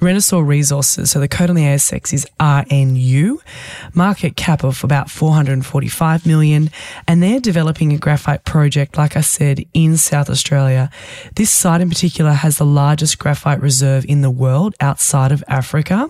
Renascor 0.00 0.44
Resources. 0.46 1.10
So, 1.10 1.20
the 1.20 1.28
code 1.28 1.50
on 1.50 1.56
the 1.56 1.64
ASX 1.64 2.14
is 2.14 2.26
RNU, 2.40 3.40
market 3.92 4.36
cap 4.36 4.64
of 4.64 4.82
about 4.84 5.10
445 5.10 6.24
million, 6.24 6.70
and 7.06 7.22
they're 7.22 7.40
developing 7.40 7.92
a 7.92 7.98
graphite 7.98 8.46
project, 8.46 8.96
like 8.96 9.18
I 9.18 9.20
said, 9.20 9.66
in 9.74 9.98
South 9.98 10.30
Australia. 10.30 10.88
This 11.34 11.50
site 11.50 11.82
in 11.82 11.90
particular 11.90 12.32
has 12.32 12.56
the 12.56 12.64
largest 12.64 13.18
graphite 13.18 13.60
reserve 13.60 14.06
in 14.06 14.22
the 14.22 14.30
world 14.30 14.74
outside 14.80 15.30
of 15.30 15.44
Africa, 15.46 16.08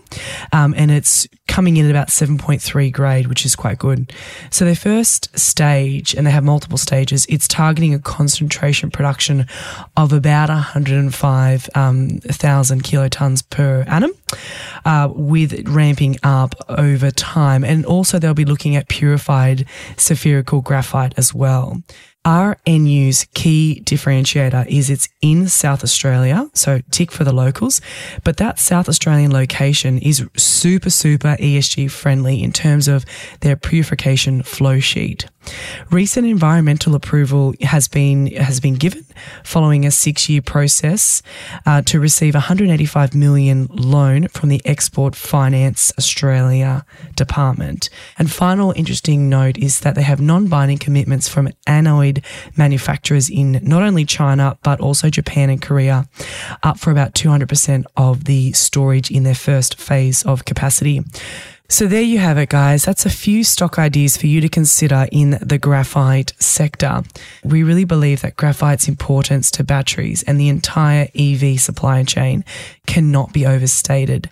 um, 0.52 0.74
and 0.76 0.92
it's 0.92 1.26
coming 1.48 1.76
in 1.76 1.86
at 1.86 1.90
about 1.90 2.08
7.3 2.08 2.92
grade, 2.92 3.26
which 3.26 3.44
is 3.44 3.56
quite 3.56 3.78
good. 3.78 4.12
So, 4.50 4.64
their 4.64 4.76
first 4.76 5.36
stage, 5.36 6.14
and 6.14 6.26
they 6.26 6.30
have 6.30 6.44
multiple 6.44 6.78
stages. 6.78 7.26
It's 7.28 7.48
targeting 7.48 7.94
a 7.94 7.98
concentration 7.98 8.90
production 8.90 9.46
of 9.96 10.12
about 10.12 10.50
105,000 10.50 11.74
um, 11.74 12.20
kilotons 12.20 13.50
per 13.50 13.82
annum, 13.88 14.12
uh, 14.84 15.08
with 15.12 15.68
ramping 15.68 16.16
up 16.22 16.54
over 16.68 17.10
time. 17.10 17.64
And 17.64 17.84
also, 17.84 18.18
they'll 18.18 18.34
be 18.34 18.44
looking 18.44 18.76
at 18.76 18.88
purified 18.88 19.66
spherical 19.96 20.60
graphite 20.60 21.14
as 21.16 21.34
well. 21.34 21.82
RNU's 22.28 23.24
key 23.32 23.80
differentiator 23.86 24.66
is 24.66 24.90
it's 24.90 25.08
in 25.22 25.48
South 25.48 25.82
Australia, 25.82 26.50
so 26.52 26.82
tick 26.90 27.10
for 27.10 27.24
the 27.24 27.32
locals, 27.32 27.80
but 28.22 28.36
that 28.36 28.58
South 28.58 28.86
Australian 28.86 29.32
location 29.32 29.96
is 29.96 30.22
super, 30.36 30.90
super 30.90 31.36
ESG 31.40 31.90
friendly 31.90 32.42
in 32.42 32.52
terms 32.52 32.86
of 32.86 33.06
their 33.40 33.56
purification 33.56 34.42
flow 34.42 34.78
sheet. 34.78 35.24
Recent 35.90 36.26
environmental 36.26 36.94
approval 36.94 37.54
has 37.62 37.88
been 37.88 38.26
has 38.36 38.60
been 38.60 38.74
given 38.74 39.06
following 39.44 39.84
a 39.84 39.90
six 39.90 40.28
year 40.28 40.42
process 40.42 41.22
uh, 41.66 41.82
to 41.82 42.00
receive 42.00 42.34
a 42.34 42.38
185 42.38 43.14
million 43.14 43.66
loan 43.70 44.28
from 44.28 44.48
the 44.48 44.60
Export 44.64 45.14
Finance 45.14 45.92
Australia 45.98 46.84
Department. 47.14 47.90
And 48.18 48.30
final 48.30 48.72
interesting 48.76 49.28
note 49.28 49.58
is 49.58 49.80
that 49.80 49.94
they 49.94 50.02
have 50.02 50.20
non 50.20 50.46
binding 50.46 50.78
commitments 50.78 51.28
from 51.28 51.50
anode 51.66 52.24
manufacturers 52.56 53.28
in 53.30 53.60
not 53.62 53.82
only 53.82 54.04
China 54.04 54.58
but 54.62 54.80
also 54.80 55.10
Japan 55.10 55.50
and 55.50 55.60
Korea, 55.60 56.08
up 56.62 56.78
for 56.78 56.90
about 56.90 57.14
200% 57.14 57.84
of 57.96 58.24
the 58.24 58.52
storage 58.52 59.10
in 59.10 59.22
their 59.22 59.34
first 59.34 59.78
phase 59.80 60.24
of 60.24 60.44
capacity. 60.44 61.02
So 61.70 61.86
there 61.86 62.00
you 62.00 62.18
have 62.18 62.38
it, 62.38 62.48
guys. 62.48 62.86
That's 62.86 63.04
a 63.04 63.10
few 63.10 63.44
stock 63.44 63.78
ideas 63.78 64.16
for 64.16 64.26
you 64.26 64.40
to 64.40 64.48
consider 64.48 65.06
in 65.12 65.38
the 65.42 65.58
graphite 65.58 66.32
sector. 66.38 67.02
We 67.44 67.62
really 67.62 67.84
believe 67.84 68.22
that 68.22 68.38
graphite's 68.38 68.88
importance 68.88 69.50
to 69.52 69.64
batteries 69.64 70.22
and 70.22 70.40
the 70.40 70.48
entire 70.48 71.08
EV 71.14 71.60
supply 71.60 72.04
chain 72.04 72.42
cannot 72.86 73.34
be 73.34 73.44
overstated. 73.44 74.30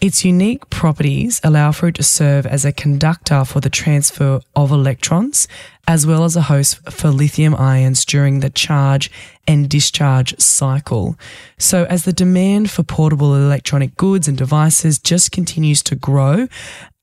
Its 0.00 0.24
unique 0.24 0.68
properties 0.70 1.40
allow 1.42 1.72
for 1.72 1.88
it 1.88 1.94
to 1.94 2.02
serve 2.02 2.46
as 2.46 2.64
a 2.64 2.72
conductor 2.72 3.44
for 3.44 3.60
the 3.60 3.70
transfer 3.70 4.40
of 4.54 4.70
electrons, 4.70 5.48
as 5.88 6.06
well 6.06 6.24
as 6.24 6.36
a 6.36 6.42
host 6.42 6.78
for 6.90 7.08
lithium 7.08 7.54
ions 7.54 8.04
during 8.04 8.40
the 8.40 8.50
charge 8.50 9.10
and 9.46 9.68
discharge 9.68 10.38
cycle. 10.38 11.16
So, 11.58 11.84
as 11.84 12.04
the 12.04 12.12
demand 12.12 12.70
for 12.70 12.82
portable 12.82 13.34
electronic 13.34 13.96
goods 13.96 14.28
and 14.28 14.36
devices 14.36 14.98
just 14.98 15.32
continues 15.32 15.82
to 15.84 15.94
grow, 15.94 16.48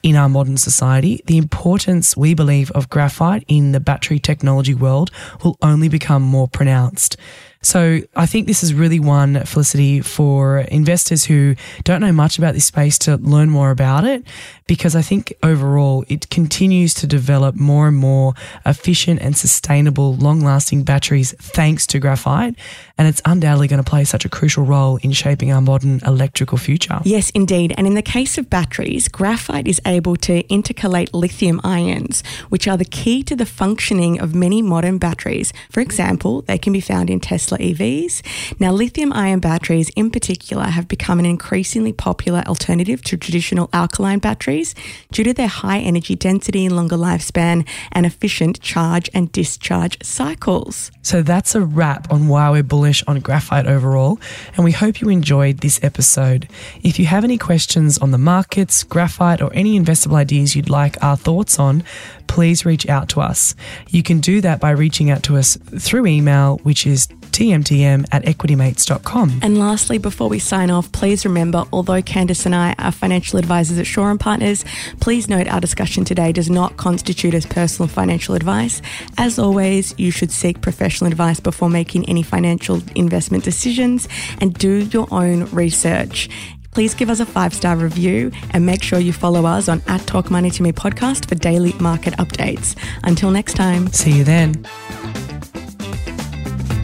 in 0.03 0.15
our 0.15 0.29
modern 0.29 0.57
society, 0.57 1.21
the 1.27 1.37
importance 1.37 2.17
we 2.17 2.33
believe 2.33 2.71
of 2.71 2.89
graphite 2.89 3.43
in 3.47 3.71
the 3.71 3.79
battery 3.79 4.19
technology 4.19 4.73
world 4.73 5.11
will 5.43 5.57
only 5.61 5.89
become 5.89 6.23
more 6.23 6.47
pronounced. 6.47 7.17
So 7.63 7.99
I 8.15 8.25
think 8.25 8.47
this 8.47 8.63
is 8.63 8.73
really 8.73 8.99
one, 8.99 9.43
Felicity, 9.45 10.01
for 10.01 10.59
investors 10.59 11.25
who 11.25 11.55
don't 11.83 12.01
know 12.01 12.11
much 12.11 12.39
about 12.39 12.55
this 12.55 12.65
space 12.65 12.97
to 12.99 13.17
learn 13.17 13.51
more 13.51 13.69
about 13.69 14.03
it, 14.03 14.23
because 14.65 14.95
I 14.95 15.03
think 15.03 15.31
overall 15.43 16.03
it 16.07 16.29
continues 16.29 16.95
to 16.95 17.07
develop 17.07 17.55
more 17.55 17.87
and 17.87 17.97
more 17.97 18.33
efficient 18.65 19.21
and 19.21 19.37
sustainable, 19.37 20.15
long 20.15 20.39
lasting 20.41 20.83
batteries 20.83 21.35
thanks 21.39 21.85
to 21.87 21.99
graphite. 21.99 22.55
And 22.97 23.07
it's 23.07 23.21
undoubtedly 23.25 23.67
going 23.67 23.83
to 23.83 23.89
play 23.89 24.05
such 24.05 24.25
a 24.25 24.29
crucial 24.29 24.63
role 24.63 24.97
in 24.97 25.11
shaping 25.11 25.51
our 25.51 25.61
modern 25.61 26.01
electrical 26.05 26.57
future. 26.57 26.99
Yes, 27.03 27.29
indeed. 27.31 27.73
And 27.77 27.85
in 27.85 27.95
the 27.95 28.01
case 28.01 28.37
of 28.37 28.49
batteries, 28.49 29.07
graphite 29.07 29.67
is 29.67 29.81
able 29.85 30.15
to 30.17 30.43
intercalate 30.43 31.09
lithium 31.13 31.61
ions, 31.63 32.23
which 32.49 32.67
are 32.67 32.77
the 32.77 32.85
key 32.85 33.21
to 33.23 33.35
the 33.35 33.45
functioning 33.45 34.19
of 34.19 34.33
many 34.33 34.61
modern 34.61 34.97
batteries. 34.97 35.51
For 35.69 35.79
example, 35.79 36.41
they 36.43 36.57
can 36.57 36.73
be 36.73 36.81
found 36.81 37.09
in 37.09 37.19
Tesla 37.19 37.50
Tesla 37.51 37.57
EVs. 37.57 38.59
Now, 38.59 38.71
lithium 38.71 39.11
ion 39.13 39.39
batteries 39.39 39.89
in 39.95 40.11
particular 40.11 40.63
have 40.63 40.87
become 40.87 41.19
an 41.19 41.25
increasingly 41.25 41.93
popular 41.93 42.43
alternative 42.47 43.01
to 43.03 43.17
traditional 43.17 43.69
alkaline 43.73 44.19
batteries 44.19 44.73
due 45.11 45.23
to 45.23 45.33
their 45.33 45.47
high 45.47 45.79
energy 45.79 46.15
density, 46.15 46.65
and 46.65 46.75
longer 46.75 46.95
lifespan, 46.95 47.67
and 47.91 48.05
efficient 48.05 48.61
charge 48.61 49.09
and 49.13 49.31
discharge 49.31 49.97
cycles. 50.03 50.91
So 51.01 51.21
that's 51.21 51.55
a 51.55 51.61
wrap 51.61 52.11
on 52.11 52.27
why 52.27 52.49
we're 52.49 52.63
bullish 52.63 53.03
on 53.07 53.19
graphite 53.19 53.67
overall, 53.67 54.19
and 54.55 54.63
we 54.63 54.71
hope 54.71 55.01
you 55.01 55.09
enjoyed 55.09 55.59
this 55.59 55.79
episode. 55.83 56.47
If 56.83 56.99
you 56.99 57.05
have 57.05 57.23
any 57.23 57.37
questions 57.37 57.97
on 57.97 58.11
the 58.11 58.17
markets, 58.17 58.83
graphite, 58.83 59.41
or 59.41 59.51
any 59.53 59.79
investable 59.79 60.15
ideas 60.15 60.55
you'd 60.55 60.69
like 60.69 61.01
our 61.03 61.17
thoughts 61.17 61.59
on, 61.59 61.83
please 62.27 62.65
reach 62.65 62.87
out 62.87 63.09
to 63.09 63.19
us. 63.19 63.55
You 63.89 64.03
can 64.03 64.21
do 64.21 64.39
that 64.41 64.61
by 64.61 64.71
reaching 64.71 65.09
out 65.09 65.23
to 65.23 65.37
us 65.37 65.57
through 65.57 66.05
email, 66.05 66.59
which 66.63 66.87
is 66.87 67.07
tmtm 67.31 68.05
at 68.11 68.23
equitymates.com. 68.23 69.39
And 69.41 69.57
lastly, 69.57 69.97
before 69.97 70.29
we 70.29 70.39
sign 70.39 70.69
off, 70.69 70.91
please 70.91 71.25
remember 71.25 71.65
although 71.71 72.01
Candice 72.01 72.45
and 72.45 72.55
I 72.55 72.75
are 72.77 72.91
financial 72.91 73.39
advisors 73.39 73.77
at 73.77 73.87
Shaw 73.87 74.09
and 74.09 74.19
Partners, 74.19 74.65
please 74.99 75.27
note 75.27 75.47
our 75.47 75.59
discussion 75.59 76.05
today 76.05 76.31
does 76.31 76.49
not 76.49 76.77
constitute 76.77 77.33
as 77.33 77.45
personal 77.45 77.87
financial 77.87 78.35
advice. 78.35 78.81
As 79.17 79.39
always, 79.39 79.93
you 79.97 80.11
should 80.11 80.31
seek 80.31 80.61
professional 80.61 81.11
advice 81.11 81.39
before 81.39 81.69
making 81.69 82.07
any 82.07 82.23
financial 82.23 82.81
investment 82.95 83.43
decisions 83.43 84.07
and 84.39 84.53
do 84.53 84.79
your 84.91 85.07
own 85.11 85.45
research 85.45 86.29
please 86.71 86.93
give 86.93 87.09
us 87.09 87.19
a 87.19 87.25
five 87.25 87.53
star 87.53 87.75
review 87.75 88.31
and 88.51 88.65
make 88.65 88.81
sure 88.81 88.99
you 88.99 89.13
follow 89.13 89.45
us 89.45 89.69
on 89.69 89.81
at 89.87 90.01
Talk 90.07 90.31
Money 90.31 90.49
to 90.51 90.63
Me 90.63 90.71
podcast 90.71 91.27
for 91.27 91.35
daily 91.35 91.73
market 91.73 92.13
updates. 92.15 92.75
Until 93.03 93.31
next 93.31 93.53
time. 93.53 93.87
See 93.87 94.11
you 94.11 94.23
then. 94.23 94.65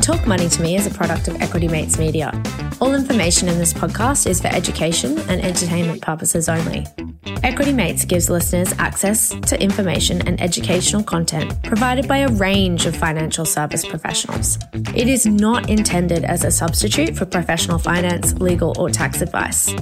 Talk 0.07 0.25
Money 0.25 0.47
to 0.47 0.61
Me 0.61 0.77
is 0.77 0.87
a 0.87 0.89
product 0.89 1.27
of 1.27 1.35
Equity 1.41 1.67
Mates 1.67 1.99
Media. 1.99 2.31
All 2.79 2.95
information 2.95 3.49
in 3.49 3.57
this 3.57 3.73
podcast 3.73 4.25
is 4.25 4.39
for 4.39 4.47
education 4.47 5.19
and 5.27 5.41
entertainment 5.41 6.01
purposes 6.01 6.47
only. 6.47 6.87
Equity 7.43 7.73
Mates 7.73 8.05
gives 8.05 8.29
listeners 8.29 8.73
access 8.79 9.31
to 9.31 9.61
information 9.61 10.25
and 10.25 10.39
educational 10.39 11.03
content 11.03 11.61
provided 11.61 12.07
by 12.07 12.19
a 12.19 12.29
range 12.29 12.85
of 12.85 12.95
financial 12.95 13.43
service 13.43 13.85
professionals. 13.85 14.57
It 14.95 15.09
is 15.09 15.25
not 15.25 15.69
intended 15.69 16.23
as 16.23 16.45
a 16.45 16.51
substitute 16.51 17.17
for 17.17 17.25
professional 17.25 17.77
finance, 17.77 18.33
legal, 18.35 18.73
or 18.79 18.89
tax 18.89 19.19
advice. 19.19 19.73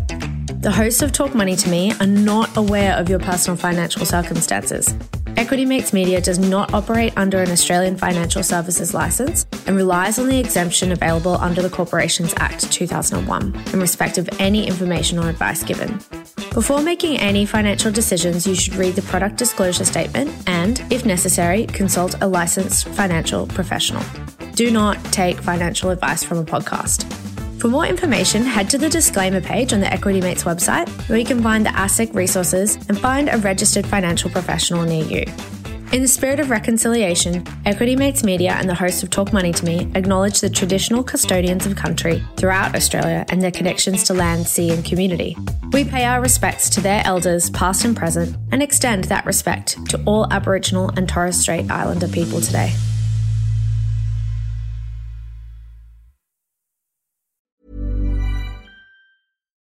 The 0.60 0.72
hosts 0.72 1.04
of 1.04 1.12
Talk 1.12 1.36
Money 1.36 1.56
to 1.56 1.70
Me 1.70 1.94
are 2.00 2.08
not 2.08 2.58
aware 2.58 2.98
of 2.98 3.10
your 3.10 3.20
personal 3.20 3.58
financial 3.58 4.08
circumstances. 4.08 4.96
Equity 5.38 5.66
Mates 5.66 5.92
Media 5.92 6.22
does 6.22 6.40
not 6.40 6.74
operate 6.74 7.12
under 7.18 7.42
an 7.42 7.52
Australian 7.52 7.98
Financial 7.98 8.42
Services 8.42 8.94
licence 8.94 9.46
and 9.68 9.76
relies 9.76 10.18
on 10.18 10.30
the 10.30 10.40
exemption 10.40 10.94
available 10.94 11.38
under 11.40 11.62
the 11.62 11.70
Corporations 11.70 12.34
Act 12.38 12.72
2001 12.72 13.54
in 13.74 13.80
respect 13.82 14.18
of 14.18 14.30
any 14.40 14.66
information 14.66 15.20
or 15.20 15.28
advice 15.28 15.62
given. 15.62 16.00
Before 16.54 16.82
making 16.82 17.18
any 17.18 17.46
financial 17.46 17.92
decisions, 17.92 18.48
you 18.48 18.56
should 18.56 18.76
read 18.76 18.96
the 18.96 19.02
product 19.02 19.36
disclosure 19.36 19.84
statement 19.84 20.32
and, 20.48 20.82
if 20.90 21.06
necessary, 21.06 21.66
consult 21.66 22.16
a 22.22 22.28
licensed 22.28 22.88
financial 22.90 23.46
professional. 23.46 24.04
Do 24.54 24.72
not 24.72 25.04
take 25.12 25.38
financial 25.38 25.90
advice 25.90 26.24
from 26.24 26.38
a 26.38 26.46
podcast. 26.46 27.25
For 27.60 27.70
more 27.70 27.86
information, 27.86 28.44
head 28.44 28.70
to 28.72 28.78
the 28.78 28.90
disclaimer 28.90 29.42
page 29.42 29.74
on 29.74 29.80
the 29.80 29.92
Equity 29.92 30.22
Mates 30.22 30.44
website 30.44 30.90
where 31.10 31.18
you 31.18 31.26
can 31.26 31.42
find 31.42 31.66
the 31.66 31.72
ASIC 31.72 32.14
resources 32.14 32.76
and 32.90 33.00
find 33.00 33.30
a 33.30 33.38
registered 33.38 33.88
financial 33.88 34.30
professional 34.30 34.84
near 34.84 35.06
you. 35.06 35.26
In 35.94 36.02
the 36.02 36.08
spirit 36.08 36.40
of 36.40 36.50
reconciliation, 36.50 37.46
Equity 37.66 37.96
Mates 37.96 38.24
Media 38.24 38.52
and 38.54 38.70
the 38.70 38.76
hosts 38.76 39.04
of 39.04 39.10
Talk 39.10 39.32
Money 39.32 39.54
to 39.54 39.66
Me 39.66 39.90
acknowledge 39.96 40.42
the 40.42 40.50
traditional 40.50 41.04
custodians 41.04 41.66
of 41.66 41.76
country 41.76 42.22
throughout 42.36 42.76
Australia 42.76 43.26
and 43.30 43.42
their 43.42 43.52
connections 43.52 44.04
to 44.04 44.14
land, 44.14 44.46
sea, 44.46 44.72
and 44.72 44.84
community. 44.84 45.38
We 45.72 45.86
pay 45.86 46.04
our 46.04 46.22
respects 46.22 46.70
to 46.72 46.82
their 46.82 47.02
elders, 47.06 47.50
past 47.52 47.86
and 47.86 47.96
present, 47.96 48.36
and 48.52 48.62
extend 48.62 49.06
that 49.06 49.26
respect 49.26 49.78
to 49.90 50.04
all 50.06 50.32
Aboriginal 50.32 50.90
and 50.98 51.08
Torres 51.08 51.40
Strait 51.40 51.72
Islander 51.72 52.10
people 52.10 52.42
today. 52.42 52.74